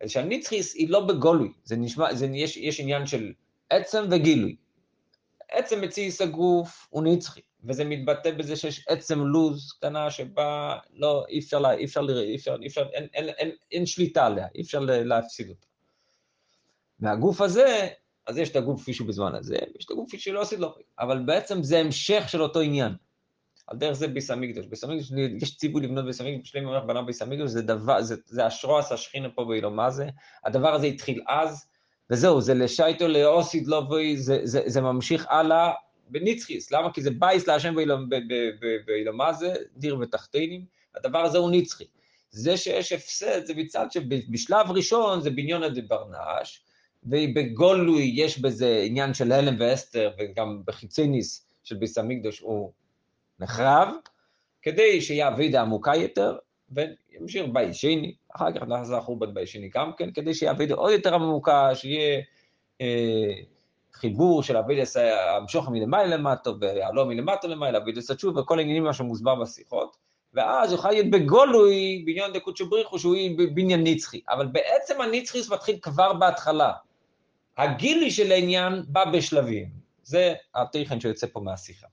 אז 0.00 0.10
שהניצחיס 0.10 0.74
היא 0.74 0.90
לא 0.90 1.06
בגולוי, 1.06 1.52
זה 1.64 1.76
נשמע, 1.76 2.14
זה, 2.14 2.26
יש, 2.26 2.56
יש 2.56 2.80
עניין 2.80 3.06
של 3.06 3.32
עצם 3.70 4.04
וגילוי. 4.10 4.56
עצם 5.50 5.80
מציאס 5.80 6.20
הגוף 6.20 6.86
הוא 6.90 7.02
נצחי. 7.02 7.40
וזה 7.64 7.84
מתבטא 7.84 8.30
בזה 8.30 8.56
שיש 8.56 8.84
עצם 8.88 9.20
לוז 9.20 9.72
קטנה 9.72 10.10
שבה 10.10 10.78
לא, 10.94 11.24
אי 11.28 11.38
אפשר, 11.38 11.70
אי 11.70 11.84
אפשר, 11.84 12.00
אי 12.22 12.36
אפשר, 12.36 12.56
אי 12.62 12.66
אפשר 12.66 12.86
אין, 12.92 13.06
אין, 13.14 13.28
אין, 13.28 13.50
אין 13.72 13.86
שליטה 13.86 14.26
עליה, 14.26 14.46
אי 14.54 14.62
אפשר 14.62 14.80
להפסיד 14.80 15.48
אותה. 15.48 15.66
מהגוף 16.98 17.40
הזה, 17.40 17.88
אז 18.26 18.38
יש 18.38 18.50
את 18.50 18.56
הגוף 18.56 18.82
כפי 18.82 18.92
שהוא 18.92 19.08
בזמן 19.08 19.34
הזה, 19.34 19.56
ויש 19.74 19.84
את 19.84 19.90
הגוף 19.90 20.08
כפי 20.08 20.18
שלא 20.18 20.40
עשית 20.40 20.58
לו, 20.58 20.74
אבל 20.98 21.18
בעצם 21.18 21.62
זה 21.62 21.78
המשך 21.78 22.24
של 22.28 22.42
אותו 22.42 22.60
עניין. 22.60 22.92
על 23.66 23.78
דרך 23.78 23.92
זה 23.92 24.08
ביס 24.08 24.30
המקדוש. 24.30 24.66
ביס 24.66 24.84
המקדוש, 24.84 25.12
יש 25.40 25.56
ציווי 25.56 25.82
לבנות 25.82 26.04
ביס 26.04 26.20
המקדוש, 26.20 26.50
שלמה 26.50 26.68
אומר 26.68 26.86
בנה 26.86 27.02
ביס 27.02 27.22
המקדוש, 27.22 27.50
זה 27.50 27.62
דבר, 27.62 28.02
זה, 28.02 28.14
זה 28.26 28.46
אשרועס 28.46 28.92
השכינה 28.92 29.28
פה 29.30 29.44
באילו 29.44 29.70
מה 29.70 29.90
זה, 29.90 30.08
הדבר 30.44 30.74
הזה 30.74 30.86
התחיל 30.86 31.22
אז, 31.28 31.66
וזהו, 32.10 32.40
זה 32.40 32.54
לשייטו 32.54 33.08
לאוסיד 33.08 33.66
לא 33.66 33.88
זה, 34.16 34.40
זה, 34.44 34.62
זה 34.66 34.80
ממשיך 34.80 35.26
הלאה 35.30 35.72
בניצחיס, 36.08 36.70
למה? 36.70 36.92
כי 36.92 37.02
זה 37.02 37.10
בייס 37.10 37.46
להשם 37.46 37.74
באילמה 38.86 39.32
זה, 39.32 39.54
דיר 39.76 39.98
ותחתינים, 40.00 40.64
הדבר 40.94 41.18
הזה 41.18 41.38
הוא 41.38 41.50
ניצחי. 41.50 41.84
זה 42.30 42.56
שיש 42.56 42.92
הפסד 42.92 43.46
זה 43.46 43.54
מצד 43.54 43.92
שבשלב 43.92 44.70
ראשון 44.70 45.20
זה 45.20 45.30
בניון 45.30 45.62
דברנש, 45.74 46.62
ובגולוי 47.04 48.12
יש 48.14 48.38
בזה 48.38 48.82
עניין 48.86 49.14
של 49.14 49.32
הלם 49.32 49.56
ואסתר, 49.58 50.10
וגם 50.18 50.62
בחיציניס 50.66 51.46
של 51.64 51.76
ביס 51.76 51.98
המקדוש 51.98 52.40
הוא 52.40 52.72
נחרב, 53.38 53.88
כדי 54.62 55.00
שיהיה 55.00 55.28
אבידה 55.28 55.60
עמוקה 55.60 55.96
יותר, 55.96 56.36
וימשיך 56.70 57.46
בית 57.52 57.74
שני, 57.74 58.14
אחר 58.36 58.52
כך 58.52 58.62
נחזר 58.62 59.00
חורבן 59.00 59.34
בית 59.34 59.48
שני 59.48 59.70
גם 59.74 59.92
כן, 59.98 60.10
כדי 60.12 60.34
שיהיה 60.34 60.52
אבידה 60.52 60.74
עוד 60.74 60.92
יותר 60.92 61.14
עמוקה, 61.14 61.74
שיהיה... 61.74 62.20
אה, 62.80 63.32
חיבור 63.92 64.42
של 64.42 64.56
אבידס 64.56 64.96
המשוך 65.36 65.68
מלמעלה 65.68 66.16
למטו 66.16 66.60
ויעלו 66.60 67.06
מלמטו 67.06 67.48
למעלה, 67.48 67.78
אבידס 67.78 68.10
התשוב 68.10 68.36
וכל 68.36 68.58
העניינים 68.58 68.84
מה 68.84 68.92
שמוסבר 68.92 69.34
בשיחות, 69.34 69.96
ואז 70.34 70.72
יוכל 70.72 70.90
להיות 70.90 71.10
בגולוי 71.10 72.02
בעניין 72.06 72.32
דקות 72.32 72.60
בריחו 72.60 72.98
שהוא 72.98 73.16
יהיה 73.16 73.36
בניין 73.54 73.84
נצחי, 73.84 74.20
אבל 74.28 74.46
בעצם 74.46 75.00
הנצחיס 75.00 75.50
מתחיל 75.50 75.78
כבר 75.82 76.12
בהתחלה. 76.12 76.72
הגילי 77.56 78.10
של 78.10 78.32
העניין 78.32 78.82
בא 78.88 79.04
בשלבים, 79.04 79.68
זה 80.02 80.34
התכן 80.54 81.00
שיוצא 81.00 81.26
פה 81.32 81.40
מהשיחה. 81.40 81.86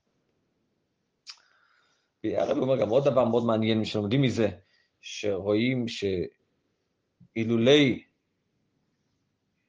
הרב 2.24 2.58
אומר 2.58 2.78
גם 2.78 2.90
עוד 2.90 3.06
דבר 3.06 3.26
מאוד 3.26 3.46
מעניין, 3.46 3.86
שלומדים 3.86 4.22
מזה, 4.22 4.50
שרואים 5.10 5.86
שאילולי 7.36 8.04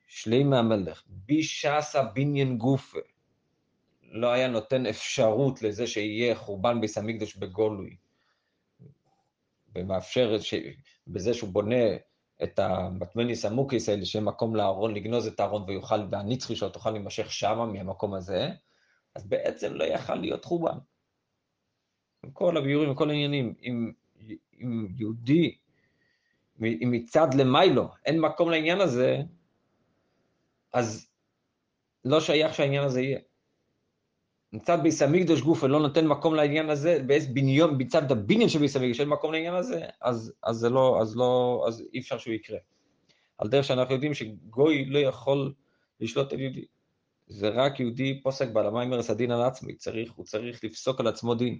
שלימה 0.06 0.58
המלך, 0.58 1.04
בישסה 1.06 2.02
בניין 2.02 2.58
גופה, 2.58 2.98
לא 4.02 4.32
היה 4.32 4.48
נותן 4.48 4.86
אפשרות 4.86 5.62
לזה 5.62 5.86
שיהיה 5.86 6.34
חורבן 6.34 6.80
ביס 6.80 6.98
המקדוש 6.98 7.36
בגולוי, 7.36 7.96
ומאפשר 9.74 10.40
ש... 10.40 10.54
בזה 11.06 11.34
שהוא 11.34 11.50
בונה 11.50 11.84
את 12.42 12.58
המטמניס 12.58 13.44
המוקיס 13.44 13.88
האלה, 13.88 14.04
שיהיה 14.04 14.24
מקום 14.24 14.56
לארון, 14.56 14.94
לגנוז 14.94 15.26
את 15.26 15.40
הארון 15.40 15.62
ויוכל, 15.62 16.00
והנצחי 16.10 16.56
שלו 16.56 16.68
תוכל 16.68 16.90
להימשך 16.90 17.32
שמה 17.32 17.66
מהמקום 17.66 18.14
הזה, 18.14 18.50
אז 19.14 19.26
בעצם 19.26 19.74
לא 19.74 19.84
יכל 19.84 20.14
להיות 20.14 20.44
חורבן. 20.44 20.78
עם 22.24 22.30
כל 22.30 22.56
הביורים 22.56 22.90
וכל 22.90 23.10
העניינים, 23.10 23.54
אם, 23.62 23.92
אם 24.60 24.86
יהודי, 24.96 25.56
מצד 26.60 27.34
למיילו 27.34 27.88
אין 28.06 28.20
מקום 28.20 28.50
לעניין 28.50 28.80
הזה, 28.80 29.16
אז 30.72 31.08
לא 32.04 32.20
שייך 32.20 32.54
שהעניין 32.54 32.84
הזה 32.84 33.00
יהיה. 33.00 33.18
מצד 34.52 34.78
ביס 34.82 35.02
המקדוש 35.02 35.40
גופה 35.40 35.66
לא 35.66 35.80
נותן 35.80 36.06
מקום 36.06 36.34
לעניין 36.34 36.70
הזה, 36.70 36.98
בניון, 37.32 37.74
מצד 37.78 38.12
הבניין 38.12 38.48
של 38.48 38.58
ביס 38.58 38.76
המקדוש 38.76 39.00
אין 39.00 39.08
מקום 39.08 39.32
לעניין 39.32 39.54
הזה, 39.54 39.86
אז, 40.00 40.32
אז 40.42 40.56
זה 40.56 40.70
לא, 40.70 40.98
אז 41.02 41.16
לא, 41.16 41.64
אז 41.68 41.84
אי 41.94 41.98
אפשר 41.98 42.18
שהוא 42.18 42.34
יקרה. 42.34 42.58
על 43.38 43.48
דרך 43.48 43.64
שאנחנו 43.64 43.94
יודעים 43.94 44.14
שגוי 44.14 44.84
לא 44.84 44.98
יכול 44.98 45.52
לשלוט 46.00 46.32
על 46.32 46.40
יהודי. 46.40 46.64
זה 47.26 47.48
רק 47.48 47.80
יהודי 47.80 48.20
פוסק 48.22 48.48
בעל 48.48 48.66
המיימרס 48.66 49.10
הדין 49.10 49.30
על 49.30 49.42
עצמי, 49.42 49.74
צריך, 49.74 50.12
הוא 50.12 50.24
צריך 50.24 50.64
לפסוק 50.64 51.00
על 51.00 51.06
עצמו 51.06 51.34
דין. 51.34 51.58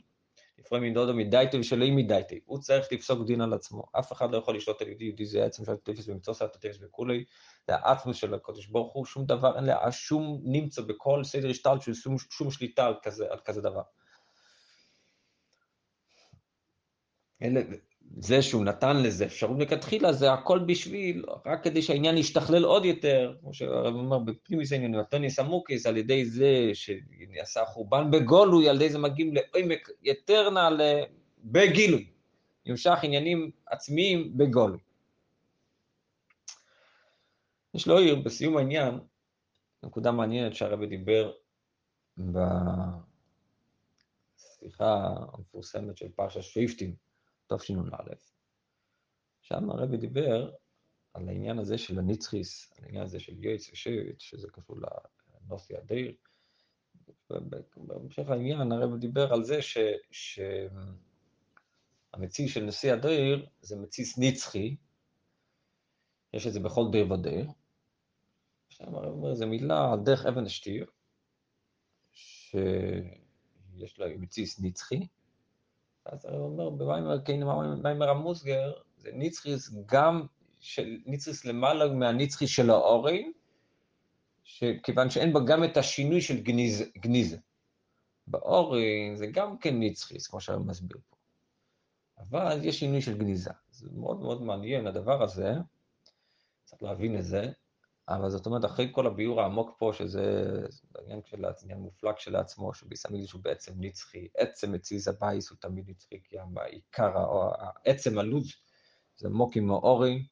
לפעמים 0.68 0.90
מדודו 0.90 1.14
מדייטי 1.14 1.58
ושלא 1.58 1.86
מדייטי. 1.90 2.40
הוא 2.44 2.58
צריך 2.58 2.92
לפסוק 2.92 3.26
דין 3.26 3.40
על 3.40 3.54
עצמו. 3.54 3.84
אף 3.98 4.12
אחד 4.12 4.30
לא 4.30 4.36
יכול 4.36 4.56
לשלוט 4.56 4.82
על 4.82 4.88
יהודי, 4.88 5.04
יהודי 5.04 5.26
זה 5.26 5.44
עצם 5.44 5.64
של 5.64 5.72
הטפס 5.72 6.08
ומצוא 6.08 6.34
סעת 6.34 6.56
הטפס 6.56 6.78
וכולי. 6.80 7.24
זה 7.66 7.74
האטמוס 7.76 8.16
של 8.16 8.34
הקודש 8.34 8.66
ברוך 8.66 8.92
הוא, 8.92 9.06
שום 9.06 9.26
דבר, 9.26 9.56
אין 9.56 9.64
לה 9.64 9.92
שום 9.92 10.40
נמצא 10.44 10.82
בכל 10.82 11.24
סדר 11.24 11.50
השתלט 11.50 11.82
של 11.82 11.94
שום, 11.94 12.16
שום 12.18 12.50
שליטה 12.50 12.86
על 12.86 12.94
כזה, 13.02 13.26
על 13.30 13.38
כזה 13.44 13.60
דבר. 13.60 13.82
אלה, 17.42 17.60
זה 18.16 18.42
שהוא 18.42 18.64
נתן 18.64 19.02
לזה 19.02 19.26
אפשרות 19.26 19.58
מלכתחילה, 19.58 20.12
זה 20.12 20.32
הכל 20.32 20.58
בשביל, 20.58 21.24
רק 21.46 21.64
כדי 21.64 21.82
שהעניין 21.82 22.16
ישתכלל 22.16 22.64
עוד 22.64 22.84
יותר, 22.84 23.34
כמו 23.40 23.54
שהרב 23.54 23.94
אומר, 23.94 24.18
בפנימיס 24.18 24.72
העניינים, 24.72 25.00
נתוניס 25.00 25.38
עמוקיס, 25.38 25.86
על 25.86 25.96
ידי 25.96 26.24
זה 26.24 26.70
שנעשה 26.74 27.64
חורבן 27.64 28.10
בגולוי, 28.10 28.68
על 28.68 28.76
ידי 28.76 28.90
זה 28.90 28.98
מגיעים 28.98 29.34
לעמק 29.34 29.88
יותר 30.02 30.50
נעלה 30.50 31.02
בגילוי. 31.44 32.10
נמשך 32.66 32.98
עניינים 33.02 33.50
עצמיים 33.66 34.38
בגולוי. 34.38 34.78
יש 37.74 37.86
לו 37.86 37.98
עיר, 37.98 38.16
בסיום 38.16 38.56
העניין, 38.56 38.98
נקודה 39.82 40.12
מעניינת 40.12 40.54
שהרבי 40.54 40.86
דיבר 40.86 41.32
בשיחה 44.58 45.14
המפורסמת 45.32 45.96
של 45.96 46.08
פרשת 46.08 46.42
שריפטין, 46.42 46.94
תשנ"א. 47.48 48.14
שם 49.40 49.70
הרבי 49.70 49.96
דיבר 49.96 50.50
על 51.14 51.28
העניין 51.28 51.58
הזה 51.58 51.78
של 51.78 51.98
הנצחיס, 51.98 52.72
על 52.78 52.84
העניין 52.84 53.04
הזה 53.04 53.20
של 53.20 53.44
יועץ 53.44 53.70
ושבט, 53.72 54.20
שזה 54.20 54.48
קשור 54.50 54.76
לנוסי 55.46 55.76
הדיר. 55.76 56.14
בהמשך 57.76 58.28
העניין 58.28 58.72
הרבי 58.72 58.98
דיבר 58.98 59.32
על 59.32 59.44
זה 59.44 59.62
ש... 59.62 59.78
שהמציא 62.10 62.48
של 62.48 62.64
נשיא 62.64 62.92
הדיר 62.92 63.46
זה 63.60 63.76
מציס 63.76 64.18
נצחי, 64.18 64.76
יש 66.32 66.46
את 66.46 66.52
זה 66.52 66.60
בכל 66.60 66.84
דיר 66.92 67.12
ודיר. 67.12 67.46
שם 68.68 68.94
הרבי 68.94 69.08
אומר, 69.08 69.34
זו 69.34 69.46
מילה 69.46 69.92
על 69.92 70.00
דרך 70.04 70.26
אבן 70.26 70.44
השתיר, 70.44 70.86
שיש 72.12 73.98
לה 73.98 74.16
מציס 74.16 74.60
נצחי, 74.60 75.06
אז 76.08 76.24
הוא 76.24 76.46
אומר, 76.46 76.70
במיימר 76.70 77.18
קיין, 77.20 77.40
במיימר 77.40 78.10
המוסגר, 78.10 78.72
זה 78.96 79.10
ניצחיס 79.12 79.70
גם, 79.86 80.26
של, 80.60 80.98
ניצחיס 81.06 81.44
למעלה 81.44 81.94
מהניצחיס 81.94 82.50
של 82.50 82.70
האורין, 82.70 83.32
כיוון 84.82 85.10
שאין 85.10 85.32
בה 85.32 85.40
גם 85.40 85.64
את 85.64 85.76
השינוי 85.76 86.20
של 86.20 86.40
גניז, 86.40 86.82
גניזה. 86.98 87.36
באורין 88.26 89.16
זה 89.16 89.26
גם 89.26 89.58
כן 89.58 89.78
ניצחיס, 89.78 90.26
כמו 90.26 90.40
שאני 90.40 90.64
מסביר 90.66 90.98
פה. 91.10 91.16
אבל 92.18 92.60
יש 92.62 92.78
שינוי 92.78 93.02
של 93.02 93.18
גניזה. 93.18 93.50
זה 93.70 93.88
מאוד 93.92 94.20
מאוד 94.20 94.42
מעניין, 94.42 94.86
הדבר 94.86 95.22
הזה, 95.22 95.52
צריך 96.64 96.82
להבין 96.82 97.18
את 97.18 97.24
זה, 97.24 97.52
אבל 98.08 98.30
זאת 98.30 98.46
אומרת, 98.46 98.64
אחרי 98.64 98.88
כל 98.92 99.06
הביאור 99.06 99.40
העמוק 99.40 99.76
פה, 99.78 99.90
שזה 99.94 100.52
עניין 101.02 101.20
עניין 101.62 101.78
מופלג 101.78 102.14
כשלעצמו, 102.14 102.74
שביסמיליש 102.74 103.32
הוא 103.32 103.42
בעצם 103.44 103.72
נצחי, 103.76 104.28
עצם 104.36 104.72
מציז 104.72 105.08
הבייס 105.08 105.50
הוא 105.50 105.58
תמיד 105.60 105.90
נצחי, 105.90 106.20
כי 106.24 106.36
העיקר, 106.56 107.12
עצם 107.84 108.18
הלוז, 108.18 108.52
זה 109.16 109.28
מוקי 109.28 109.60
מאורי, 109.60 110.22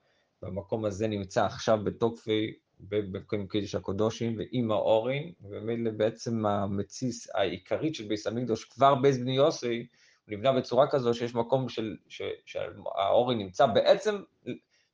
במקום 0.42 0.84
הזה 0.84 1.08
נמצא 1.08 1.44
עכשיו 1.44 1.78
בתוקפי, 1.84 2.54
במקום 2.80 3.46
קידוש 3.46 3.74
הקודושים, 3.74 4.38
ועם 4.38 4.70
האורין, 4.70 5.32
וממילא 5.40 5.90
בעצם 5.90 6.46
המציס 6.46 7.28
העיקרית 7.34 7.94
של 7.94 8.04
ביס 8.08 8.26
המקדוש, 8.26 8.64
כבר 8.64 8.94
בייס 8.94 9.18
בני 9.18 9.36
יוסי, 9.36 9.86
הוא 10.26 10.36
נבנה 10.36 10.52
בצורה 10.52 10.90
כזו 10.90 11.14
שיש 11.14 11.34
מקום 11.34 11.68
של, 11.68 11.96
ש, 12.08 12.22
שהאורין 12.44 13.38
נמצא 13.38 13.66
בעצם 13.66 14.16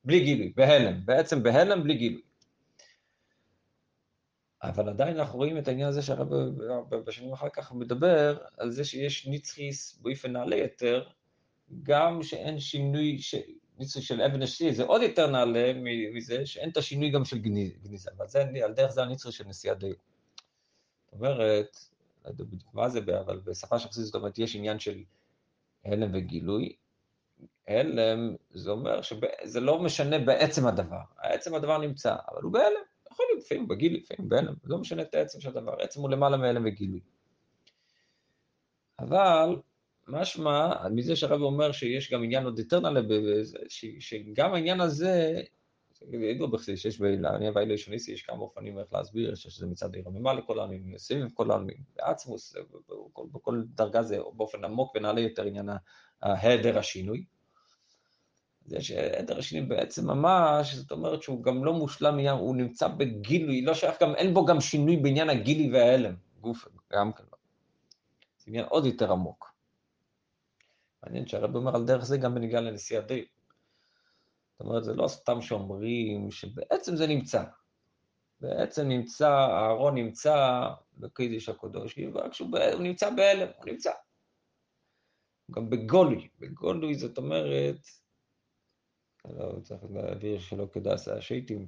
בלי 0.05 0.25
גילוי, 0.25 0.53
בהלם, 0.57 1.01
בעצם 1.05 1.43
בהלם 1.43 1.83
בלי 1.83 1.95
גילוי. 1.95 2.23
אבל 4.63 4.89
עדיין 4.89 5.19
אנחנו 5.19 5.39
רואים 5.39 5.59
את 5.59 5.69
העניין 5.69 5.89
הזה 5.89 6.03
שהרב 6.03 6.29
בשנים 7.05 7.33
אחר 7.33 7.49
כך 7.49 7.73
מדבר 7.73 8.39
על 8.57 8.71
זה 8.71 8.85
שיש 8.85 9.27
ניצחיס 9.27 9.99
באופן 10.03 10.33
נעלה 10.33 10.57
יותר, 10.57 11.09
גם 11.83 12.23
שאין 12.23 12.61
שינוי, 12.61 13.19
ש... 13.19 13.35
ניצחיס 13.79 14.05
של 14.05 14.23
אבן 14.23 14.43
השיא, 14.43 14.73
זה 14.73 14.85
עוד 14.85 15.03
יותר 15.03 15.31
נעלה 15.31 15.73
מזה, 16.13 16.47
שאין 16.47 16.71
את 16.71 16.77
השינוי 16.77 17.11
גם 17.11 17.25
של 17.25 17.39
גניזה, 17.39 18.11
אבל 18.17 18.29
זה, 18.29 18.45
על 18.65 18.73
דרך 18.73 18.91
זה 18.91 19.03
הניצחיס 19.03 19.35
של 19.35 19.45
נשיאת 19.49 19.79
דיו. 19.79 19.95
זאת 21.05 21.13
אומרת, 21.13 21.77
לא 22.25 22.31
יודע 22.31 22.45
בדיוק 22.45 22.75
מה 22.75 22.89
זה, 22.89 22.99
אבל 22.99 23.39
בשפה 23.39 23.79
של 23.79 23.89
חסידות, 23.89 24.07
זאת 24.07 24.15
אומרת, 24.15 24.39
יש 24.39 24.57
עניין 24.57 24.79
של 24.79 25.03
הלם 25.85 26.11
וגילוי. 26.15 26.73
הלם, 27.69 28.37
זה 28.51 28.71
אומר 28.71 29.03
שזה 29.03 29.61
לא 29.61 29.79
משנה 29.83 30.19
בעצם 30.19 30.67
הדבר, 30.67 31.01
העצם 31.19 31.55
הדבר 31.55 31.79
נמצא, 31.79 32.17
אבל 32.33 32.43
הוא 32.43 32.53
בהלם. 32.53 32.92
יכול 33.13 33.27
להיות 33.31 33.45
לפעמים 33.45 33.69
בגיל, 33.69 33.97
לפעמים 33.97 34.29
בהלם, 34.29 34.55
לא 34.65 34.79
משנה 34.79 35.03
את 35.03 35.15
העצם 35.15 35.41
של 35.41 35.49
הדבר, 35.49 35.81
העצם 35.81 36.01
הוא 36.01 36.11
למעלה 36.11 36.37
מהלם 36.37 36.63
וגילוי. 36.67 37.01
אבל 38.99 39.57
משמע, 40.09 40.89
מזה 40.89 41.17
שהרב 41.17 41.43
אומר 41.43 41.73
שיש 41.73 42.13
גם 42.13 42.25
עניין 42.25 42.45
עוד 42.45 42.59
יותר 42.59 42.81
נעלה, 42.81 43.01
שגם 43.99 44.55
העניין 44.55 44.81
הזה, 44.81 45.43
ידוע 46.13 46.47
בכלל 46.47 46.77
שיש 46.77 47.01
בעניין 47.01 47.53
והאלה 47.55 47.79
שוניסי, 47.79 48.13
יש 48.13 48.23
כמה 48.23 48.39
אופנים 48.39 48.79
איך 48.79 48.93
להסביר, 48.93 49.35
שזה 49.35 49.67
מצד 49.67 49.97
הרממה 49.97 50.35
לכל 50.35 50.59
העלמין, 50.59 50.99
סביב 50.99 51.29
כל 51.35 51.51
העלמין, 51.51 51.77
בעצמוס, 51.97 52.57
בכל, 53.33 53.63
דרגה 53.75 54.03
זה 54.03 54.19
באופן 54.37 54.65
עמוק 54.65 54.97
ונעלה 54.97 55.21
יותר 55.21 55.43
עניין 55.43 55.69
ההיעדר 56.23 56.79
השינוי. 56.79 57.25
זה 58.73 58.81
שעדר 58.81 59.39
השני 59.39 59.61
בעצם 59.61 60.07
ממש, 60.07 60.75
זאת 60.75 60.91
אומרת 60.91 61.23
שהוא 61.23 61.43
גם 61.43 61.65
לא 61.65 61.73
מושלם, 61.73 62.19
הוא 62.19 62.57
נמצא 62.57 62.89
בגילוי, 62.89 63.63
לא 63.63 63.75
שייך 63.75 64.03
גם, 64.03 64.15
אין 64.15 64.35
בו 64.35 64.45
גם 64.45 64.61
שינוי 64.61 64.97
בעניין 64.97 65.31
הגילוי 65.31 65.73
וההלם, 65.73 66.15
גוף, 66.41 66.69
גם 66.93 67.13
כן 67.13 67.25
לא. 67.33 67.39
זה 68.39 68.45
עניין 68.47 68.65
עוד 68.65 68.87
יותר 68.87 69.13
עמוק. 69.13 69.53
מעניין 71.03 71.27
שהרב 71.27 71.57
אומר 71.57 71.77
על 71.77 71.85
דרך 71.85 72.05
זה 72.05 72.17
גם 72.17 72.35
בניגע 72.35 72.61
לנשיא 72.61 72.99
הדין. 72.99 73.25
זאת 74.53 74.61
אומרת, 74.61 74.85
זה 74.85 74.95
לא 74.95 75.09
סתם 75.09 75.41
שאומרים 75.41 76.31
שבעצם 76.31 76.97
זה 76.97 77.07
נמצא. 77.07 77.45
בעצם 78.41 78.89
נמצא, 78.89 79.31
הארון 79.31 79.95
נמצא 79.95 80.69
בקידיש 80.99 81.49
הקודש, 81.49 81.99
רק 82.15 82.35
שהוא 82.35 82.51
נמצא 82.79 83.11
בהלם, 83.11 83.49
הוא 83.57 83.67
נמצא. 83.67 83.91
גם 85.51 85.71
בגולוי, 85.71 86.29
בגולוי 86.39 86.95
זאת 86.95 87.19
אומרת, 87.19 88.02
לא 89.31 89.61
צריך 89.63 89.83
להעביר 89.95 90.39
שלא 90.39 90.69
כדאסה 90.73 91.15
השייטים, 91.15 91.67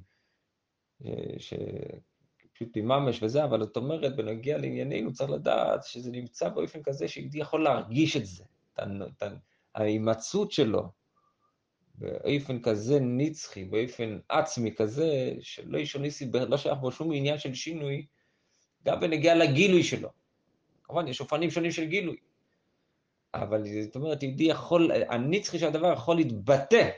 שפשוט 1.37 2.77
ממש 2.77 3.23
וזה, 3.23 3.43
אבל 3.43 3.63
את 3.63 3.77
אומרת, 3.77 4.15
בנגיע 4.15 4.57
לענייננו, 4.57 5.13
צריך 5.13 5.29
לדעת 5.29 5.83
שזה 5.83 6.11
נמצא 6.11 6.49
באופן 6.49 6.83
כזה 6.83 7.07
שיהודי 7.07 7.39
יכול 7.39 7.63
להרגיש 7.63 8.17
את 8.17 8.25
זה, 8.25 8.43
את 8.73 9.23
ההימצאות 9.75 10.51
שלו, 10.51 10.89
באופן 11.95 12.61
כזה 12.61 12.99
נצחי, 12.99 13.65
באופן 13.65 14.19
עצמי 14.29 14.75
כזה, 14.75 15.33
שלא 15.41 15.77
ישוניסי, 15.77 16.31
לא 16.49 16.57
שייך 16.57 16.77
בו 16.77 16.91
שום 16.91 17.13
עניין 17.13 17.37
של 17.37 17.53
שינוי, 17.53 18.05
גם 18.85 18.99
בנגיע 18.99 19.35
לגילוי 19.35 19.83
שלו. 19.83 20.09
כמובן, 20.83 21.07
יש 21.07 21.21
אופנים 21.21 21.51
שונים 21.51 21.71
של 21.71 21.85
גילוי. 21.85 22.17
אבל 23.33 23.63
זאת 23.83 23.95
אומרת, 23.95 24.23
יהודי 24.23 24.43
יכול, 24.43 24.91
הנצחי 25.09 25.59
של 25.59 25.67
הדבר 25.67 25.93
יכול 25.93 26.15
להתבטא 26.15 26.89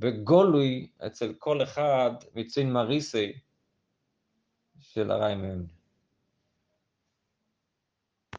וגולוי 0.00 0.88
אצל 1.06 1.32
כל 1.38 1.62
אחד 1.62 2.10
מצין 2.34 2.72
מריסי 2.72 3.32
של 4.78 5.10
הריימן. 5.10 5.75